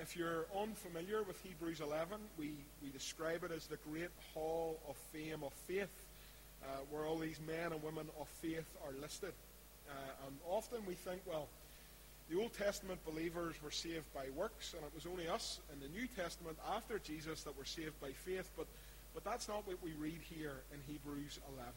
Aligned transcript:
if 0.00 0.16
you're 0.16 0.46
unfamiliar 0.58 1.22
with 1.22 1.40
Hebrews 1.42 1.80
11, 1.80 2.18
we, 2.38 2.52
we 2.82 2.88
describe 2.90 3.44
it 3.44 3.52
as 3.52 3.66
the 3.66 3.76
great 3.90 4.08
hall 4.32 4.80
of 4.88 4.96
fame 5.12 5.42
of 5.44 5.52
faith, 5.52 5.90
uh, 6.62 6.66
where 6.90 7.04
all 7.04 7.18
these 7.18 7.38
men 7.46 7.72
and 7.72 7.82
women 7.82 8.06
of 8.18 8.28
faith 8.40 8.66
are 8.84 8.92
listed. 9.00 9.32
Uh, 9.88 10.26
and 10.26 10.36
often 10.48 10.78
we 10.86 10.94
think, 10.94 11.20
well, 11.26 11.48
the 12.30 12.38
Old 12.38 12.54
Testament 12.54 13.04
believers 13.04 13.56
were 13.62 13.70
saved 13.70 14.06
by 14.14 14.26
works, 14.36 14.74
and 14.74 14.82
it 14.84 14.92
was 14.94 15.04
only 15.04 15.28
us 15.28 15.60
in 15.72 15.80
the 15.80 15.98
New 15.98 16.06
Testament 16.16 16.56
after 16.74 16.98
Jesus 16.98 17.42
that 17.42 17.56
were 17.58 17.64
saved 17.64 18.00
by 18.00 18.10
faith. 18.10 18.50
But, 18.56 18.66
but 19.12 19.24
that's 19.24 19.48
not 19.48 19.66
what 19.66 19.82
we 19.82 19.92
read 19.98 20.20
here 20.22 20.62
in 20.72 20.78
Hebrews 20.86 21.40
11. 21.56 21.72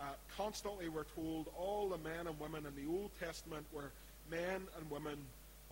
Uh, 0.00 0.04
constantly 0.36 0.88
we're 0.88 1.04
told 1.14 1.46
all 1.56 1.88
the 1.88 1.98
men 1.98 2.26
and 2.26 2.38
women 2.40 2.66
in 2.66 2.74
the 2.74 2.90
Old 2.90 3.10
Testament 3.20 3.66
were 3.72 3.92
men 4.30 4.62
and 4.78 4.90
women 4.90 5.16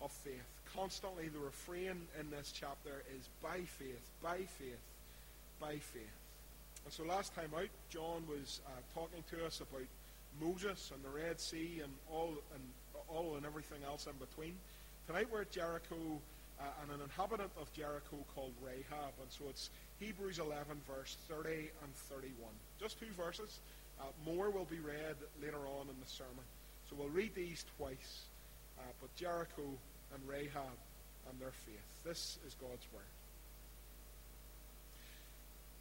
of 0.01 0.11
faith. 0.11 0.45
Constantly 0.75 1.29
the 1.29 1.39
refrain 1.39 2.07
in 2.19 2.29
this 2.31 2.51
chapter 2.53 3.03
is 3.17 3.29
by 3.41 3.59
faith, 3.59 4.09
by 4.21 4.37
faith, 4.37 4.81
by 5.59 5.77
faith. 5.77 6.17
And 6.83 6.93
so 6.93 7.03
last 7.03 7.33
time 7.33 7.51
out, 7.57 7.69
John 7.89 8.23
was 8.29 8.61
uh, 8.67 8.71
talking 8.93 9.23
to 9.31 9.45
us 9.45 9.61
about 9.61 9.87
Moses 10.41 10.91
and 10.93 11.03
the 11.03 11.17
Red 11.17 11.39
Sea 11.39 11.81
and 11.83 11.91
all 12.11 12.33
and 12.53 12.63
all 13.07 13.35
and 13.35 13.45
everything 13.45 13.79
else 13.85 14.07
in 14.07 14.13
between. 14.19 14.55
Tonight 15.07 15.27
we're 15.31 15.41
at 15.41 15.51
Jericho 15.51 15.95
uh, 16.59 16.63
and 16.81 16.91
an 16.91 17.01
inhabitant 17.03 17.51
of 17.59 17.71
Jericho 17.73 18.17
called 18.33 18.53
Rahab. 18.61 19.13
And 19.21 19.29
so 19.29 19.45
it's 19.49 19.69
Hebrews 19.99 20.39
11, 20.39 20.81
verse 20.87 21.17
30 21.29 21.49
and 21.83 21.95
31. 22.09 22.33
Just 22.79 22.99
two 22.99 23.11
verses. 23.17 23.59
Uh, 23.99 24.03
more 24.25 24.49
will 24.49 24.65
be 24.65 24.79
read 24.79 25.15
later 25.41 25.59
on 25.79 25.87
in 25.87 25.95
the 26.03 26.09
sermon. 26.09 26.43
So 26.89 26.95
we'll 26.97 27.09
read 27.09 27.33
these 27.33 27.65
twice. 27.77 28.25
Uh, 28.77 28.83
but 28.99 29.15
Jericho 29.15 29.63
and 30.13 30.27
Rahab 30.27 30.77
and 31.29 31.39
their 31.39 31.51
faith. 31.51 32.03
This 32.03 32.37
is 32.45 32.55
God's 32.55 32.85
word. 32.93 33.03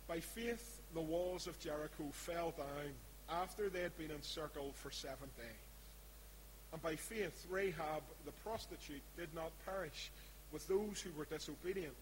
By 0.06 0.20
faith, 0.20 0.80
the 0.92 1.00
walls 1.00 1.46
of 1.46 1.58
Jericho 1.60 2.04
fell 2.12 2.52
down 2.56 2.92
after 3.30 3.68
they 3.68 3.82
had 3.82 3.96
been 3.96 4.10
encircled 4.10 4.74
for 4.76 4.90
seven 4.90 5.28
days. 5.36 5.46
And 6.72 6.82
by 6.82 6.96
faith, 6.96 7.46
Rahab 7.48 8.02
the 8.26 8.32
prostitute 8.42 9.02
did 9.16 9.32
not 9.34 9.50
perish 9.64 10.10
with 10.52 10.66
those 10.68 11.00
who 11.00 11.10
were 11.18 11.24
disobedient, 11.24 11.94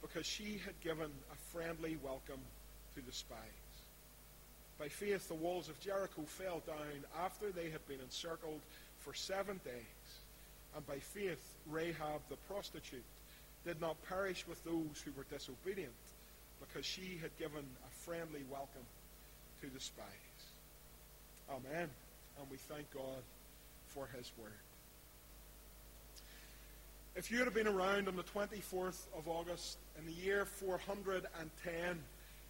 because 0.00 0.26
she 0.26 0.60
had 0.64 0.80
given 0.80 1.10
a 1.32 1.36
friendly 1.52 1.96
welcome 2.02 2.40
to 2.94 3.02
the 3.02 3.12
spies. 3.12 3.38
By 4.78 4.88
faith, 4.88 5.28
the 5.28 5.34
walls 5.34 5.68
of 5.68 5.80
Jericho 5.80 6.22
fell 6.26 6.62
down 6.66 7.04
after 7.24 7.50
they 7.50 7.70
had 7.70 7.86
been 7.86 8.00
encircled 8.00 8.60
for 9.00 9.14
seven 9.14 9.60
days. 9.64 10.21
And 10.74 10.86
by 10.86 10.98
faith, 10.98 11.54
Rahab 11.66 12.22
the 12.28 12.36
prostitute 12.48 13.04
did 13.64 13.80
not 13.80 13.96
perish 14.08 14.44
with 14.48 14.62
those 14.64 15.02
who 15.04 15.12
were 15.16 15.26
disobedient, 15.30 15.92
because 16.60 16.86
she 16.86 17.18
had 17.20 17.36
given 17.38 17.64
a 17.86 18.04
friendly 18.04 18.42
welcome 18.50 18.86
to 19.60 19.68
the 19.68 19.80
spies. 19.80 20.06
Amen. 21.50 21.88
And 22.38 22.50
we 22.50 22.56
thank 22.56 22.92
God 22.92 23.22
for 23.88 24.08
his 24.16 24.32
word. 24.38 24.52
If 27.14 27.30
you 27.30 27.44
had 27.44 27.52
been 27.52 27.68
around 27.68 28.08
on 28.08 28.16
the 28.16 28.22
24th 28.22 29.06
of 29.16 29.28
August 29.28 29.76
in 29.98 30.06
the 30.06 30.12
year 30.12 30.46
410, 30.46 32.02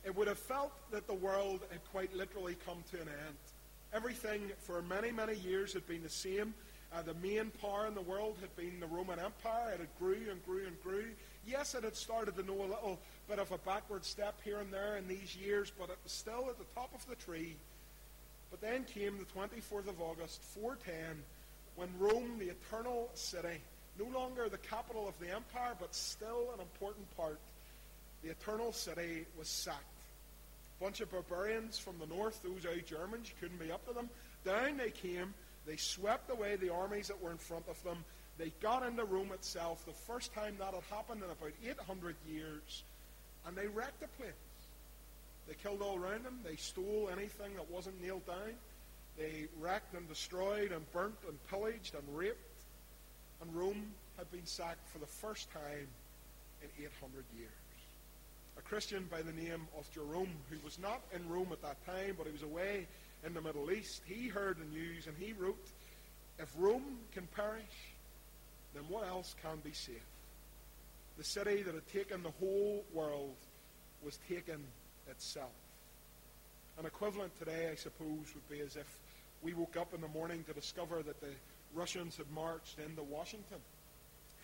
it 0.05 0.17
would 0.17 0.29
have 0.29 0.39
felt 0.39 0.73
that 0.93 1.09
the 1.09 1.15
world 1.15 1.61
had 1.71 1.81
quite 1.91 2.15
literally 2.15 2.57
come 2.65 2.85
to 2.93 3.01
an 3.01 3.09
end. 3.09 3.37
Everything 3.93 4.53
for 4.59 4.81
many, 4.83 5.11
many 5.11 5.35
years 5.35 5.73
had 5.73 5.87
been 5.89 6.03
the 6.03 6.09
same. 6.09 6.55
Uh, 6.95 7.03
the 7.03 7.15
main 7.15 7.51
power 7.61 7.87
in 7.87 7.95
the 7.95 8.03
world 8.03 8.37
had 8.41 8.55
been 8.57 8.79
the 8.81 8.87
Roman 8.87 9.19
Empire. 9.19 9.73
It 9.73 9.81
had 9.81 9.99
grew 9.99 10.31
and 10.31 10.45
grew 10.45 10.67
and 10.67 10.83
grew. 10.83 11.07
Yes, 11.47 11.75
it 11.75 11.85
had 11.85 11.97
started 11.97 12.37
to 12.37 12.43
know 12.43 12.61
a 12.61 12.69
little 12.69 12.99
bit 13.29 13.39
of 13.39 13.51
a 13.51 13.59
backward 13.59 14.05
step 14.05 14.35
here 14.45 14.59
and 14.59 14.73
there 14.73 14.97
in 14.97 15.09
these 15.09 15.35
years, 15.35 15.73
but 15.79 15.89
it 15.89 15.99
was 16.05 16.13
still 16.13 16.47
at 16.51 16.59
the 16.59 16.65
top 16.75 16.91
of 16.95 17.07
the 17.09 17.17
tree 17.17 17.57
but 18.53 18.61
then 18.61 18.85
came 18.85 19.17
the 19.17 19.25
24th 19.25 19.89
of 19.89 20.01
August, 20.01 20.43
410, 20.55 21.25
when 21.75 21.89
Rome, 21.99 22.39
the 22.39 22.51
eternal 22.51 23.09
city, 23.15 23.59
no 23.99 24.05
longer 24.17 24.51
the 24.51 24.59
capital 24.59 25.09
of 25.09 25.19
the 25.19 25.35
empire, 25.35 25.73
but 25.81 25.95
still 25.95 26.51
an 26.55 26.61
important 26.61 27.17
part, 27.17 27.39
the 28.23 28.29
eternal 28.29 28.73
city 28.75 29.25
was 29.39 29.49
sacked. 29.49 29.81
A 30.79 30.85
bunch 30.85 31.01
of 31.01 31.11
barbarians 31.11 31.79
from 31.79 31.95
the 31.99 32.15
north, 32.15 32.43
those 32.43 32.67
out 32.71 32.85
Germans, 32.85 33.29
you 33.29 33.35
couldn't 33.41 33.59
be 33.59 33.73
up 33.73 33.87
to 33.89 33.95
them. 33.95 34.11
Down 34.45 34.77
they 34.77 34.91
came. 34.91 35.33
They 35.67 35.77
swept 35.77 36.31
away 36.31 36.57
the 36.57 36.73
armies 36.73 37.09
that 37.09 37.23
were 37.23 37.31
in 37.31 37.39
front 37.39 37.65
of 37.69 37.83
them. 37.85 38.05
They 38.39 38.53
got 38.61 38.85
into 38.85 39.05
Rome 39.05 39.31
itself, 39.33 39.85
the 39.87 39.93
first 39.93 40.35
time 40.35 40.57
that 40.59 40.75
had 40.75 40.83
happened 40.91 41.23
in 41.23 41.31
about 41.31 41.53
800 41.65 42.17
years, 42.29 42.83
and 43.47 43.57
they 43.57 43.67
wrecked 43.67 44.01
the 44.01 44.09
place. 44.09 44.33
They 45.47 45.55
killed 45.55 45.83
all 45.83 45.97
around 45.97 46.25
them. 46.25 46.39
They 46.45 46.57
stole 46.57 47.11
anything 47.13 47.55
that 47.55 47.71
wasn't 47.71 48.01
nailed 48.03 48.27
down. 48.27 48.55
They 49.19 49.47
wrecked 49.61 49.95
and 49.95 50.09
destroyed 50.09 50.73
and 50.73 50.91
burnt 50.93 51.17
and 51.29 51.39
pillaged 51.49 51.95
and 51.95 52.17
raped. 52.17 52.39
And 53.41 53.55
Rome 53.55 53.93
had 54.17 54.31
been 54.31 54.47
sacked 54.47 54.89
for 54.89 54.99
the 54.99 55.07
first 55.07 55.53
time 55.53 55.89
in 56.63 56.85
800 56.85 57.25
years. 57.37 57.51
A 58.59 58.63
Christian 58.63 59.09
by 59.11 59.23
the 59.23 59.33
name 59.33 59.67
of 59.79 59.91
Jerome, 59.93 60.31
who 60.51 60.57
was 60.65 60.79
not 60.79 61.01
in 61.15 61.29
Rome 61.29 61.49
at 61.53 61.63
that 61.63 61.85
time, 61.85 62.15
but 62.17 62.27
he 62.27 62.33
was 62.33 62.43
away 62.43 62.87
in 63.25 63.35
the 63.35 63.41
Middle 63.41 63.71
East, 63.71 64.03
he 64.05 64.29
heard 64.29 64.59
the 64.59 64.77
news 64.77 65.07
and 65.07 65.17
he 65.17 65.33
wrote, 65.33 65.69
If 66.39 66.53
Rome 66.57 66.99
can 67.13 67.27
perish, 67.29 67.95
then 68.75 68.85
what 68.89 69.07
else 69.07 69.35
can 69.43 69.59
be 69.63 69.73
safe? 69.73 69.97
The 71.19 71.25
city 71.25 71.63
that 71.63 71.75
had 71.75 71.87
taken 71.93 72.23
the 72.23 72.33
whole 72.41 72.85
world 72.93 73.37
was 74.05 74.19
taken 74.29 74.65
itself. 75.11 75.53
An 76.79 76.87
equivalent 76.87 77.39
today, 77.39 77.69
I 77.71 77.75
suppose, 77.75 78.33
would 78.35 78.49
be 78.49 78.61
as 78.61 78.77
if 78.77 78.99
we 79.43 79.53
woke 79.53 79.77
up 79.77 79.95
in 79.95 80.01
the 80.01 80.09
morning 80.09 80.43
to 80.45 80.53
discover 80.53 81.03
that 81.03 81.21
the 81.21 81.33
Russians 81.75 82.17
had 82.17 82.31
marched 82.35 82.79
into 82.79 83.03
Washington. 83.03 83.59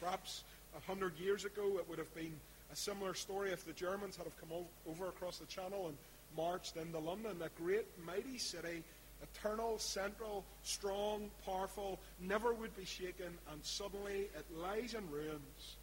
Perhaps 0.01 0.45
a 0.77 0.87
hundred 0.87 1.19
years 1.19 1.45
ago, 1.45 1.79
it 1.79 1.89
would 1.89 1.99
have 1.99 2.15
been 2.15 2.35
a 2.73 2.77
similar 2.77 3.15
story 3.15 3.51
if 3.51 3.65
the 3.65 3.73
Germans 3.73 4.17
had 4.17 4.25
have 4.25 4.39
come 4.39 4.51
over 4.87 5.09
across 5.09 5.39
the 5.39 5.47
channel 5.47 5.89
and 5.89 5.97
marched 6.37 6.77
into 6.77 6.99
London, 6.99 7.37
a 7.43 7.49
great, 7.61 7.87
mighty 8.05 8.39
city, 8.39 8.83
eternal, 9.23 9.79
central, 9.79 10.45
strong, 10.63 11.31
powerful, 11.45 11.99
never 12.21 12.53
would 12.53 12.77
be 12.77 12.85
shaken, 12.85 13.37
and 13.53 13.65
suddenly 13.65 14.29
it 14.37 14.47
lies 14.57 14.95
in 14.95 15.11
ruins 15.11 15.77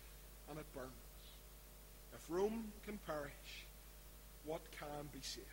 and 0.49 0.57
it 0.57 0.65
burns. 0.73 0.91
If 2.13 2.21
Rome 2.29 2.71
can 2.85 2.97
perish, 3.05 3.65
what 4.45 4.61
can 4.79 5.09
be 5.11 5.19
saved. 5.21 5.45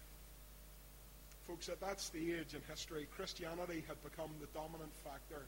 Folks, 1.47 1.69
at 1.69 1.81
that 1.81 2.01
stage 2.01 2.55
in 2.55 2.61
history, 2.69 3.09
Christianity 3.17 3.83
had 3.89 4.03
become 4.05 4.31
the 4.41 4.47
dominant 4.59 4.93
factor 5.03 5.43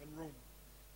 in 0.00 0.08
Rome. 0.16 0.30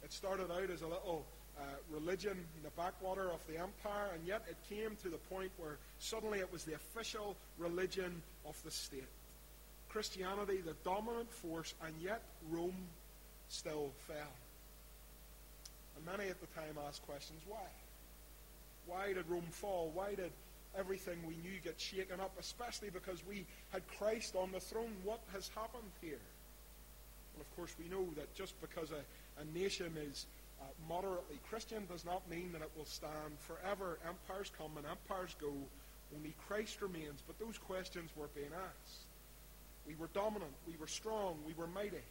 It 0.02 0.12
started 0.12 0.50
out 0.50 0.70
as 0.70 0.82
a 0.82 0.86
little 0.86 1.26
uh, 1.58 1.62
religion 1.90 2.32
in 2.32 2.62
the 2.62 2.70
backwater 2.70 3.30
of 3.30 3.46
the 3.46 3.58
empire, 3.58 4.10
and 4.14 4.26
yet 4.26 4.42
it 4.48 4.56
came 4.68 4.96
to 5.02 5.08
the 5.08 5.18
point 5.30 5.50
where 5.58 5.78
suddenly 5.98 6.40
it 6.40 6.52
was 6.52 6.64
the 6.64 6.74
official 6.74 7.36
religion 7.58 8.22
of 8.46 8.60
the 8.64 8.70
state. 8.70 9.04
Christianity, 9.88 10.60
the 10.64 10.74
dominant 10.84 11.30
force, 11.30 11.74
and 11.84 11.94
yet 12.02 12.22
Rome 12.50 12.86
still 13.48 13.90
fell. 14.08 14.34
And 15.96 16.04
many 16.04 16.28
at 16.28 16.40
the 16.40 16.46
time 16.48 16.76
asked 16.88 17.06
questions 17.06 17.40
why? 17.46 17.68
Why 18.86 19.12
did 19.12 19.28
Rome 19.28 19.46
fall? 19.50 19.90
Why 19.94 20.14
did 20.14 20.32
everything 20.78 21.18
we 21.26 21.36
knew 21.36 21.58
get 21.62 21.80
shaken 21.80 22.20
up, 22.20 22.32
especially 22.38 22.90
because 22.90 23.22
we 23.26 23.46
had 23.70 23.82
Christ 23.98 24.34
on 24.36 24.52
the 24.52 24.60
throne. 24.60 24.92
What 25.04 25.20
has 25.32 25.48
happened 25.48 25.90
here? 26.00 26.20
And 27.34 27.40
of 27.40 27.56
course, 27.56 27.74
we 27.78 27.88
know 27.88 28.06
that 28.16 28.34
just 28.34 28.60
because 28.60 28.90
a, 28.90 29.40
a 29.40 29.58
nation 29.58 29.92
is 30.10 30.26
uh, 30.64 30.66
moderately 30.88 31.38
Christian 31.48 31.84
does 31.86 32.04
not 32.04 32.28
mean 32.30 32.52
that 32.52 32.62
it 32.62 32.70
will 32.76 32.86
stand 32.86 33.38
forever. 33.38 33.98
Empires 34.08 34.50
come 34.56 34.76
and 34.76 34.86
empires 34.86 35.36
go. 35.40 35.52
Only 36.16 36.34
Christ 36.48 36.80
remains. 36.80 37.22
But 37.26 37.38
those 37.38 37.58
questions 37.58 38.10
were 38.16 38.28
being 38.34 38.52
asked. 38.52 39.04
We 39.86 39.94
were 39.96 40.08
dominant. 40.14 40.52
We 40.66 40.76
were 40.80 40.86
strong. 40.86 41.36
We 41.46 41.54
were 41.54 41.66
mighty. 41.66 42.04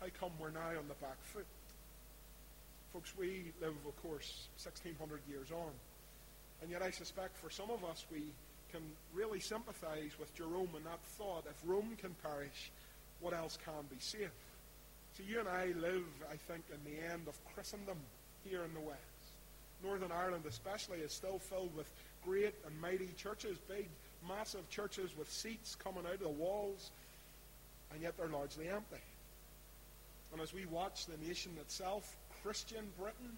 How 0.00 0.06
come 0.20 0.32
we're 0.38 0.50
now 0.50 0.76
on 0.78 0.88
the 0.88 0.94
back 1.00 1.16
foot? 1.22 1.46
Folks, 2.92 3.12
we 3.18 3.52
live, 3.60 3.74
of 3.86 4.02
course, 4.02 4.48
1600 4.62 5.20
years 5.28 5.50
on. 5.50 5.72
And 6.62 6.70
yet 6.70 6.82
I 6.82 6.90
suspect 6.90 7.36
for 7.36 7.50
some 7.50 7.70
of 7.70 7.84
us, 7.84 8.04
we 8.12 8.22
can 8.70 8.82
really 9.14 9.40
sympathize 9.40 10.12
with 10.18 10.34
Jerome 10.34 10.70
in 10.76 10.84
that 10.84 11.00
thought. 11.16 11.44
If 11.48 11.56
Rome 11.64 11.96
can 11.98 12.14
perish, 12.22 12.70
what 13.20 13.32
else 13.32 13.58
can 13.64 13.84
be 13.90 13.96
safe? 13.98 14.30
So 15.16 15.22
you 15.28 15.38
and 15.38 15.48
I 15.48 15.66
live, 15.80 16.04
I 16.30 16.36
think, 16.36 16.64
in 16.72 16.92
the 16.92 17.12
end 17.12 17.28
of 17.28 17.38
Christendom 17.54 17.98
here 18.44 18.64
in 18.64 18.74
the 18.74 18.80
West. 18.80 19.00
Northern 19.82 20.10
Ireland 20.10 20.44
especially 20.48 20.98
is 20.98 21.12
still 21.12 21.38
filled 21.38 21.74
with 21.76 21.90
great 22.24 22.54
and 22.66 22.80
mighty 22.80 23.10
churches, 23.16 23.58
big, 23.68 23.88
massive 24.26 24.68
churches 24.70 25.10
with 25.16 25.30
seats 25.30 25.76
coming 25.76 26.04
out 26.06 26.14
of 26.14 26.20
the 26.20 26.28
walls, 26.28 26.90
and 27.92 28.02
yet 28.02 28.16
they're 28.16 28.26
largely 28.26 28.68
empty. 28.68 29.02
And 30.32 30.40
as 30.40 30.52
we 30.52 30.66
watch 30.66 31.06
the 31.06 31.16
nation 31.24 31.52
itself, 31.60 32.16
Christian 32.42 32.84
Britain, 32.98 33.36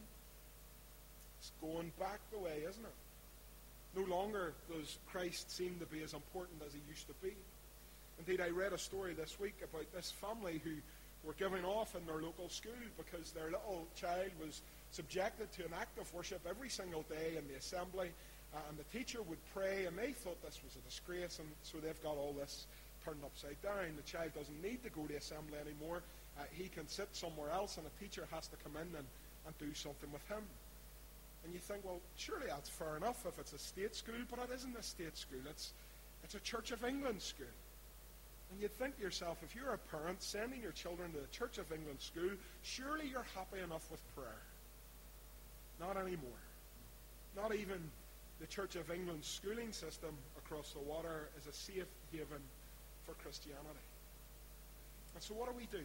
It's 1.39 1.53
going 1.61 1.93
back 1.99 2.21
the 2.33 2.39
way, 2.39 2.63
isn't 2.69 2.85
it? 2.85 3.99
No 4.01 4.05
longer 4.15 4.55
does 4.73 4.99
Christ 5.11 5.51
seem 5.55 5.77
to 5.81 5.87
be 5.87 6.03
as 6.03 6.15
important 6.15 6.63
as 6.67 6.73
he 6.73 6.81
used 6.89 7.07
to 7.09 7.15
be. 7.23 7.35
Indeed, 8.19 8.41
I 8.41 8.49
read 8.49 8.73
a 8.73 8.79
story 8.79 9.13
this 9.13 9.39
week 9.39 9.57
about 9.63 9.93
this 9.95 10.11
family 10.11 10.61
who 10.65 10.73
were 11.27 11.35
giving 11.35 11.65
off 11.65 11.97
in 11.97 12.07
their 12.07 12.23
local 12.23 12.49
school 12.49 12.73
because 12.97 13.33
their 13.33 13.47
little 13.47 13.87
child 13.97 14.31
was 14.41 14.63
subjected 14.93 15.51
to 15.53 15.65
an 15.65 15.73
act 15.79 15.99
of 15.99 16.13
worship 16.15 16.41
every 16.49 16.69
single 16.69 17.03
day 17.11 17.35
in 17.37 17.47
the 17.49 17.59
assembly, 17.59 18.11
uh, 18.55 18.59
and 18.71 18.79
the 18.79 18.87
teacher 18.97 19.21
would 19.23 19.43
pray, 19.53 19.87
and 19.87 19.99
they 19.99 20.13
thought 20.13 20.41
this 20.43 20.61
was 20.65 20.77
a 20.77 20.89
disgrace, 20.89 21.41
and 21.41 21.49
so 21.63 21.79
they've 21.79 22.03
got 22.03 22.17
all 22.17 22.35
this 22.39 22.67
turned 23.05 23.23
upside 23.25 23.61
down. 23.61 23.97
The 23.97 24.11
child 24.11 24.33
doesn't 24.35 24.63
need 24.63 24.83
to 24.85 24.91
go 24.91 25.03
to 25.07 25.15
assembly 25.15 25.59
anymore. 25.59 26.03
Uh, 26.39 26.45
he 26.53 26.69
can 26.69 26.87
sit 26.89 27.09
somewhere 27.13 27.51
else, 27.51 27.77
and 27.77 27.87
a 27.87 28.03
teacher 28.03 28.27
has 28.31 28.47
to 28.49 28.57
come 28.63 28.73
in 28.77 28.89
and, 28.97 29.07
and 29.47 29.59
do 29.59 29.75
something 29.75 30.11
with 30.13 30.27
him. 30.29 30.43
And 31.45 31.53
you 31.53 31.61
think, 31.61 31.85
well, 31.85 32.01
surely 32.17 32.47
that's 32.49 32.71
fair 32.71 32.97
enough 32.97 33.27
if 33.27 33.39
it's 33.39 33.53
a 33.53 33.59
state 33.59 33.95
school, 33.95 34.23
but 34.31 34.39
it 34.41 34.55
isn't 34.55 34.77
a 34.77 34.83
state 34.83 35.17
school. 35.17 35.43
It's, 35.51 35.73
it's 36.23 36.35
a 36.35 36.41
Church 36.41 36.71
of 36.71 36.85
England 36.85 37.23
school. 37.23 37.47
And 38.51 38.61
you'd 38.61 38.77
think 38.79 38.97
to 38.97 39.03
yourself, 39.03 39.39
if 39.43 39.55
you're 39.55 39.75
a 39.75 39.79
parent 39.79 40.23
sending 40.23 40.63
your 40.63 40.73
children 40.73 41.13
to 41.13 41.19
the 41.19 41.27
Church 41.29 41.59
of 41.59 41.73
England 41.73 42.01
school, 42.01 42.31
surely 42.63 43.07
you're 43.09 43.27
happy 43.35 43.63
enough 43.63 43.91
with 43.91 44.01
prayer. 44.15 44.43
Not 45.81 45.97
anymore. 45.97 46.43
Not 47.37 47.55
even 47.55 47.79
the 48.41 48.47
Church 48.47 48.77
of 48.77 48.91
England 48.91 49.25
schooling 49.25 49.73
system 49.73 50.11
across 50.39 50.73
the 50.73 50.81
water 50.81 51.29
is 51.39 51.47
a 51.47 51.53
safe 51.53 51.89
haven 52.13 52.41
for 53.05 53.13
Christianity. 53.15 53.87
And 55.15 55.23
so 55.23 55.35
what 55.35 55.49
do 55.51 55.57
we 55.57 55.67
do? 55.67 55.85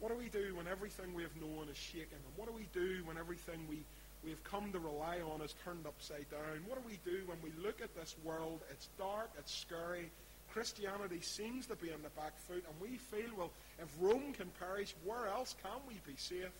What 0.00 0.10
do 0.10 0.18
we 0.18 0.28
do 0.28 0.56
when 0.56 0.66
everything 0.66 1.14
we 1.14 1.22
have 1.22 1.36
known 1.36 1.68
is 1.70 1.76
shaken? 1.76 2.18
And 2.18 2.36
what 2.36 2.48
do 2.48 2.54
we 2.54 2.66
do 2.72 3.02
when 3.04 3.16
everything 3.16 3.60
we, 3.68 3.78
we 4.24 4.30
have 4.30 4.42
come 4.44 4.72
to 4.72 4.78
rely 4.78 5.20
on 5.20 5.40
is 5.40 5.54
turned 5.64 5.86
upside 5.86 6.26
down? 6.30 6.64
What 6.66 6.82
do 6.82 6.88
we 6.88 6.98
do 7.04 7.22
when 7.26 7.38
we 7.42 7.52
look 7.62 7.80
at 7.80 7.94
this 7.94 8.16
world? 8.24 8.60
It's 8.70 8.88
dark, 8.98 9.30
it's 9.38 9.54
scary, 9.54 10.10
Christianity 10.54 11.20
seems 11.20 11.66
to 11.66 11.74
be 11.74 11.90
on 11.90 12.00
the 12.04 12.10
back 12.10 12.38
foot, 12.46 12.64
and 12.64 12.80
we 12.80 12.96
feel, 12.96 13.28
well, 13.36 13.50
if 13.80 13.88
Rome 13.98 14.32
can 14.32 14.46
perish, 14.60 14.94
where 15.04 15.26
else 15.26 15.56
can 15.60 15.80
we 15.88 15.94
be 16.06 16.16
safe? 16.16 16.54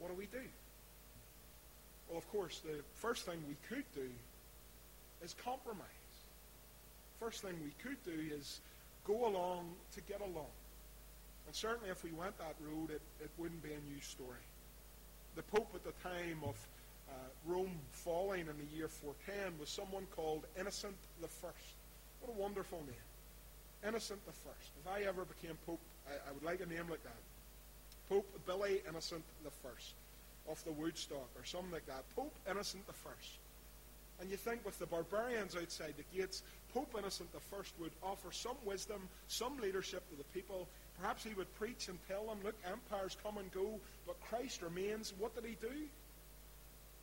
What 0.00 0.08
do 0.08 0.14
we 0.14 0.26
do? 0.26 0.42
Well, 2.08 2.18
of 2.18 2.28
course, 2.32 2.58
the 2.58 2.82
first 2.94 3.24
thing 3.24 3.38
we 3.46 3.54
could 3.68 3.84
do 3.94 4.10
is 5.22 5.32
compromise. 5.44 5.86
First 7.20 7.42
thing 7.42 7.54
we 7.62 7.70
could 7.88 8.02
do 8.04 8.34
is 8.34 8.60
go 9.06 9.28
along 9.28 9.70
to 9.94 10.00
get 10.00 10.20
along. 10.20 10.50
And 11.46 11.54
certainly 11.54 11.88
if 11.88 12.02
we 12.02 12.10
went 12.10 12.36
that 12.38 12.56
road, 12.60 12.90
it, 12.90 13.02
it 13.22 13.30
wouldn't 13.38 13.62
be 13.62 13.70
a 13.70 13.92
new 13.94 14.00
story. 14.00 14.42
The 15.36 15.42
Pope 15.42 15.70
at 15.76 15.84
the 15.84 15.92
time 16.02 16.40
of 16.42 16.56
uh, 17.08 17.12
Rome 17.46 17.78
falling 17.92 18.40
in 18.40 18.58
the 18.58 18.76
year 18.76 18.88
410 18.88 19.60
was 19.60 19.68
someone 19.68 20.06
called 20.16 20.46
Innocent 20.58 20.96
the 21.20 21.28
First. 21.28 21.76
What 22.22 22.36
a 22.36 22.40
wonderful 22.40 22.78
name. 22.86 23.88
Innocent 23.88 24.24
the 24.26 24.32
First. 24.32 24.70
If 24.80 24.90
I 24.90 25.02
ever 25.08 25.24
became 25.24 25.56
Pope, 25.66 25.80
I, 26.06 26.12
I 26.28 26.32
would 26.32 26.44
like 26.44 26.60
a 26.60 26.66
name 26.66 26.88
like 26.88 27.02
that. 27.02 27.18
Pope 28.08 28.28
Billy 28.46 28.80
Innocent 28.88 29.24
the 29.42 29.50
First 29.50 29.94
of 30.48 30.62
the 30.64 30.72
Woodstock 30.72 31.28
or 31.36 31.44
something 31.44 31.72
like 31.72 31.86
that. 31.86 32.04
Pope 32.14 32.34
Innocent 32.48 32.86
the 32.86 32.92
First. 32.92 33.38
And 34.20 34.30
you 34.30 34.36
think 34.36 34.64
with 34.64 34.78
the 34.78 34.86
barbarians 34.86 35.56
outside 35.56 35.94
the 35.96 36.16
gates, 36.16 36.42
Pope 36.72 36.94
Innocent 36.96 37.28
First 37.50 37.72
would 37.80 37.90
offer 38.04 38.30
some 38.30 38.56
wisdom, 38.64 39.08
some 39.26 39.58
leadership 39.58 40.08
to 40.10 40.16
the 40.16 40.24
people. 40.32 40.68
Perhaps 41.00 41.24
he 41.24 41.34
would 41.34 41.52
preach 41.58 41.88
and 41.88 41.98
tell 42.06 42.26
them, 42.26 42.38
look, 42.44 42.54
empires 42.70 43.16
come 43.22 43.38
and 43.38 43.50
go, 43.52 43.80
but 44.06 44.20
Christ 44.20 44.62
remains. 44.62 45.12
What 45.18 45.34
did 45.34 45.44
he 45.44 45.56
do? 45.60 45.72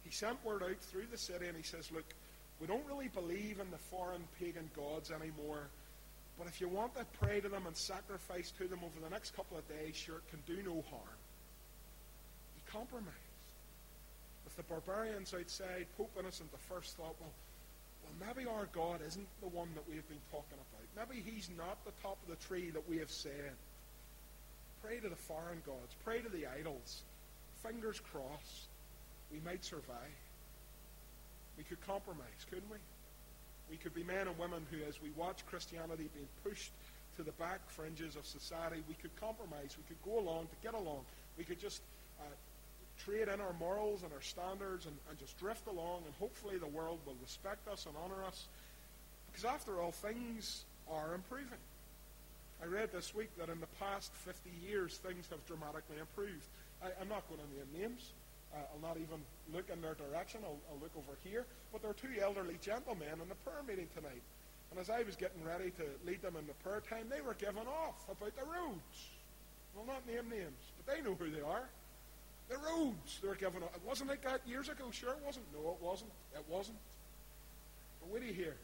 He 0.03 0.11
sent 0.11 0.43
word 0.45 0.63
out 0.63 0.79
through 0.79 1.07
the 1.11 1.17
city 1.17 1.47
and 1.47 1.57
he 1.57 1.63
says, 1.63 1.91
look, 1.91 2.05
we 2.59 2.67
don't 2.67 2.85
really 2.87 3.07
believe 3.07 3.59
in 3.59 3.71
the 3.71 3.77
foreign 3.77 4.23
pagan 4.39 4.69
gods 4.75 5.11
anymore. 5.11 5.69
But 6.37 6.47
if 6.47 6.61
you 6.61 6.67
want 6.67 6.95
to 6.95 7.05
pray 7.19 7.41
to 7.41 7.49
them 7.49 7.67
and 7.67 7.75
sacrifice 7.75 8.51
to 8.57 8.67
them 8.67 8.79
over 8.83 8.99
the 9.03 9.09
next 9.09 9.35
couple 9.35 9.57
of 9.57 9.67
days, 9.67 9.95
sure, 9.95 10.17
it 10.17 10.29
can 10.29 10.39
do 10.47 10.61
no 10.63 10.83
harm. 10.89 11.19
He 12.55 12.71
compromised. 12.71 13.15
With 14.45 14.55
the 14.55 14.63
barbarians 14.63 15.33
outside, 15.33 15.85
Pope 15.97 16.11
Innocent 16.17 16.51
the 16.51 16.57
First 16.57 16.97
thought, 16.97 17.15
well, 17.19 17.31
well, 18.03 18.27
maybe 18.27 18.47
our 18.47 18.67
God 18.71 19.01
isn't 19.05 19.27
the 19.41 19.49
one 19.49 19.69
that 19.75 19.87
we 19.87 19.95
have 19.95 20.07
been 20.07 20.21
talking 20.31 20.57
about. 20.57 21.07
Maybe 21.09 21.21
he's 21.21 21.49
not 21.57 21.83
the 21.85 21.91
top 22.01 22.17
of 22.23 22.29
the 22.29 22.47
tree 22.47 22.69
that 22.71 22.87
we 22.89 22.97
have 22.97 23.11
said. 23.11 23.53
Pray 24.81 24.99
to 24.99 25.09
the 25.09 25.15
foreign 25.15 25.61
gods. 25.65 25.95
Pray 26.05 26.21
to 26.21 26.29
the 26.29 26.47
idols. 26.47 27.03
Fingers 27.63 27.99
crossed. 27.99 28.67
We 29.31 29.39
might 29.45 29.63
survive. 29.65 30.15
We 31.59 31.65
could 31.65 31.85
compromise, 31.85 32.47
couldn't 32.49 32.71
we? 32.71 32.77
We 33.69 33.75
could 33.75 33.93
be 33.93 34.03
men 34.03 34.29
and 34.29 34.39
women 34.39 34.65
who, 34.71 34.77
as 34.87 35.01
we 35.01 35.11
watch 35.17 35.45
Christianity 35.45 36.07
being 36.15 36.31
pushed 36.41 36.71
to 37.17 37.21
the 37.21 37.33
back 37.33 37.59
fringes 37.67 38.15
of 38.15 38.25
society, 38.25 38.81
we 38.87 38.95
could 38.95 39.13
compromise. 39.19 39.75
We 39.75 39.83
could 39.83 40.01
go 40.07 40.19
along 40.19 40.47
to 40.47 40.55
get 40.63 40.73
along. 40.73 41.03
We 41.37 41.43
could 41.43 41.59
just 41.59 41.81
uh, 42.21 42.23
trade 43.03 43.27
in 43.27 43.41
our 43.41 43.51
morals 43.59 44.03
and 44.03 44.13
our 44.13 44.21
standards 44.21 44.85
and, 44.85 44.95
and 45.09 45.19
just 45.19 45.37
drift 45.37 45.67
along, 45.67 46.03
and 46.05 46.15
hopefully 46.17 46.55
the 46.55 46.71
world 46.71 46.99
will 47.05 47.17
respect 47.21 47.67
us 47.67 47.85
and 47.85 47.95
honor 48.01 48.23
us. 48.23 48.47
Because 49.29 49.43
after 49.43 49.81
all, 49.81 49.91
things 49.91 50.63
are 50.89 51.13
improving. 51.13 51.59
I 52.63 52.67
read 52.67 52.93
this 52.93 53.13
week 53.13 53.35
that 53.37 53.49
in 53.49 53.59
the 53.59 53.71
past 53.83 54.13
50 54.15 54.49
years, 54.65 54.95
things 54.97 55.27
have 55.29 55.45
dramatically 55.45 55.97
improved. 55.99 56.47
I, 56.81 56.87
am 57.01 57.09
not 57.09 57.27
going 57.27 57.41
to 57.41 57.77
name 57.77 57.81
names. 57.83 58.13
Uh, 58.53 58.57
I'll 58.73 58.81
not 58.81 58.97
even 58.97 59.21
look 59.53 59.69
in 59.69 59.81
their 59.81 59.93
direction. 59.93 60.41
I'll, 60.43 60.57
I'll 60.71 60.81
look 60.81 60.91
over 60.97 61.17
here. 61.23 61.45
But 61.71 61.81
there 61.81 61.91
are 61.91 61.99
two 62.01 62.09
elderly 62.21 62.57
gentlemen 62.61 63.21
in 63.21 63.29
the 63.29 63.39
prayer 63.45 63.61
meeting 63.67 63.87
tonight. 63.93 64.23
And 64.71 64.79
as 64.79 64.89
I 64.89 65.01
was 65.03 65.15
getting 65.15 65.43
ready 65.43 65.71
to 65.71 65.85
lead 66.05 66.21
them 66.21 66.35
in 66.35 66.45
the 66.45 66.53
prayer 66.65 66.81
time, 66.81 67.09
they 67.09 67.21
were 67.21 67.33
giving 67.33 67.65
off 67.65 68.05
about 68.09 68.35
the 68.35 68.45
roads. 68.45 68.97
I'll 69.77 69.85
not 69.85 70.05
name 70.05 70.29
names, 70.29 70.61
but 70.77 70.85
they 70.85 71.01
know 71.01 71.15
who 71.15 71.29
they 71.29 71.41
are. 71.41 71.69
The 72.49 72.57
roads 72.57 73.19
they 73.21 73.27
were 73.27 73.35
giving 73.35 73.61
off. 73.63 73.71
Wasn't 73.85 74.09
like 74.09 74.23
that 74.23 74.41
years 74.47 74.69
ago. 74.69 74.89
Sure 74.91 75.11
it 75.11 75.21
wasn't. 75.25 75.45
No, 75.53 75.71
it 75.71 75.81
wasn't. 75.81 76.11
It 76.33 76.43
wasn't. 76.49 76.77
But 78.01 78.09
what 78.09 78.21
do 78.21 78.27
you 78.27 78.33
hear? 78.33 78.57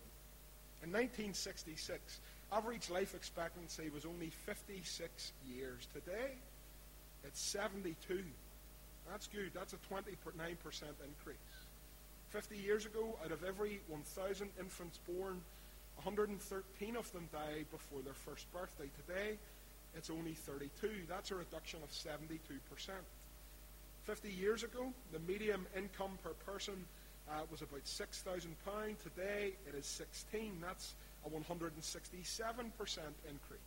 In 0.84 0.92
1966, 0.92 2.20
average 2.52 2.90
life 2.90 3.16
expectancy 3.16 3.90
was 3.94 4.06
only 4.06 4.30
56 4.30 5.32
years. 5.48 5.88
Today, 5.94 6.34
it's 7.24 7.42
72. 7.42 8.24
That's 9.10 9.28
good. 9.28 9.52
That's 9.54 9.74
a 9.74 9.78
29% 9.78 10.12
increase. 10.38 11.38
50 12.30 12.57
years 12.57 12.86
ago, 12.86 13.18
out 13.24 13.32
of 13.32 13.44
every 13.44 13.80
1,000 13.88 14.50
infants 14.60 15.00
born, 15.08 15.41
113 16.03 16.96
of 16.96 17.12
them 17.13 17.30
died 17.32 17.65
before 17.72 18.01
their 18.01 18.13
first 18.13 18.51
birthday. 18.51 18.89
Today, 19.08 19.38
it's 19.96 20.10
only 20.10 20.34
32. 20.34 20.89
That's 21.08 21.32
a 21.32 21.36
reduction 21.36 21.80
of 21.84 21.91
72%. 21.91 22.20
50 24.03 24.30
years 24.32 24.63
ago, 24.63 24.91
the 25.13 25.20
median 25.20 25.65
income 25.75 26.18
per 26.24 26.32
person 26.51 26.75
uh, 27.30 27.41
was 27.50 27.62
about 27.62 27.84
£6,000. 27.86 28.46
Today, 29.01 29.53
it 29.68 29.75
is 29.75 29.86
16. 29.86 30.58
That's 30.62 30.94
a 31.25 31.30
167% 31.30 31.39
increase. 33.30 33.60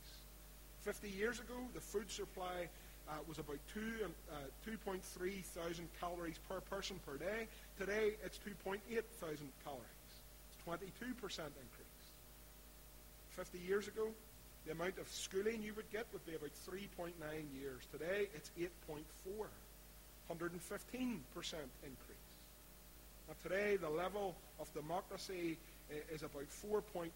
50 0.83 1.09
years 1.09 1.41
ago, 1.41 1.55
the 1.75 1.81
food 1.81 2.11
supply 2.11 2.69
uh, 3.09 3.15
was 3.27 3.39
about 3.39 3.59
two, 3.73 4.07
uh, 4.31 4.35
2.3 4.67 5.01
thousand 5.45 5.89
calories 6.01 6.39
per 6.49 6.61
person 6.61 6.97
per 7.07 7.17
day. 7.17 7.49
Today, 7.79 8.13
it's 8.25 8.39
2.8 8.39 8.79
thousand 9.21 9.49
calories. 9.65 10.13
It's 10.51 10.59
22% 10.67 10.81
increase. 11.09 11.89
50 13.31 13.59
years 13.59 13.89
ago, 13.89 14.09
the 14.67 14.73
amount 14.73 14.99
of 14.99 15.09
schooling 15.09 15.63
you 15.63 15.73
would 15.75 15.91
get 15.91 16.07
would 16.13 16.27
be 16.27 16.35
about 16.35 16.51
3.9 16.69 17.13
years. 17.59 17.83
Today, 17.93 18.29
it's 18.35 18.51
8.4. 18.59 19.47
115% 20.29 20.51
increase. 21.33 22.29
Now, 23.29 23.35
today, 23.43 23.77
the 23.77 23.89
level 23.89 24.35
of 24.61 24.73
democracy 24.75 25.57
is 26.13 26.23
about 26.23 26.47
4.23% 26.51 27.11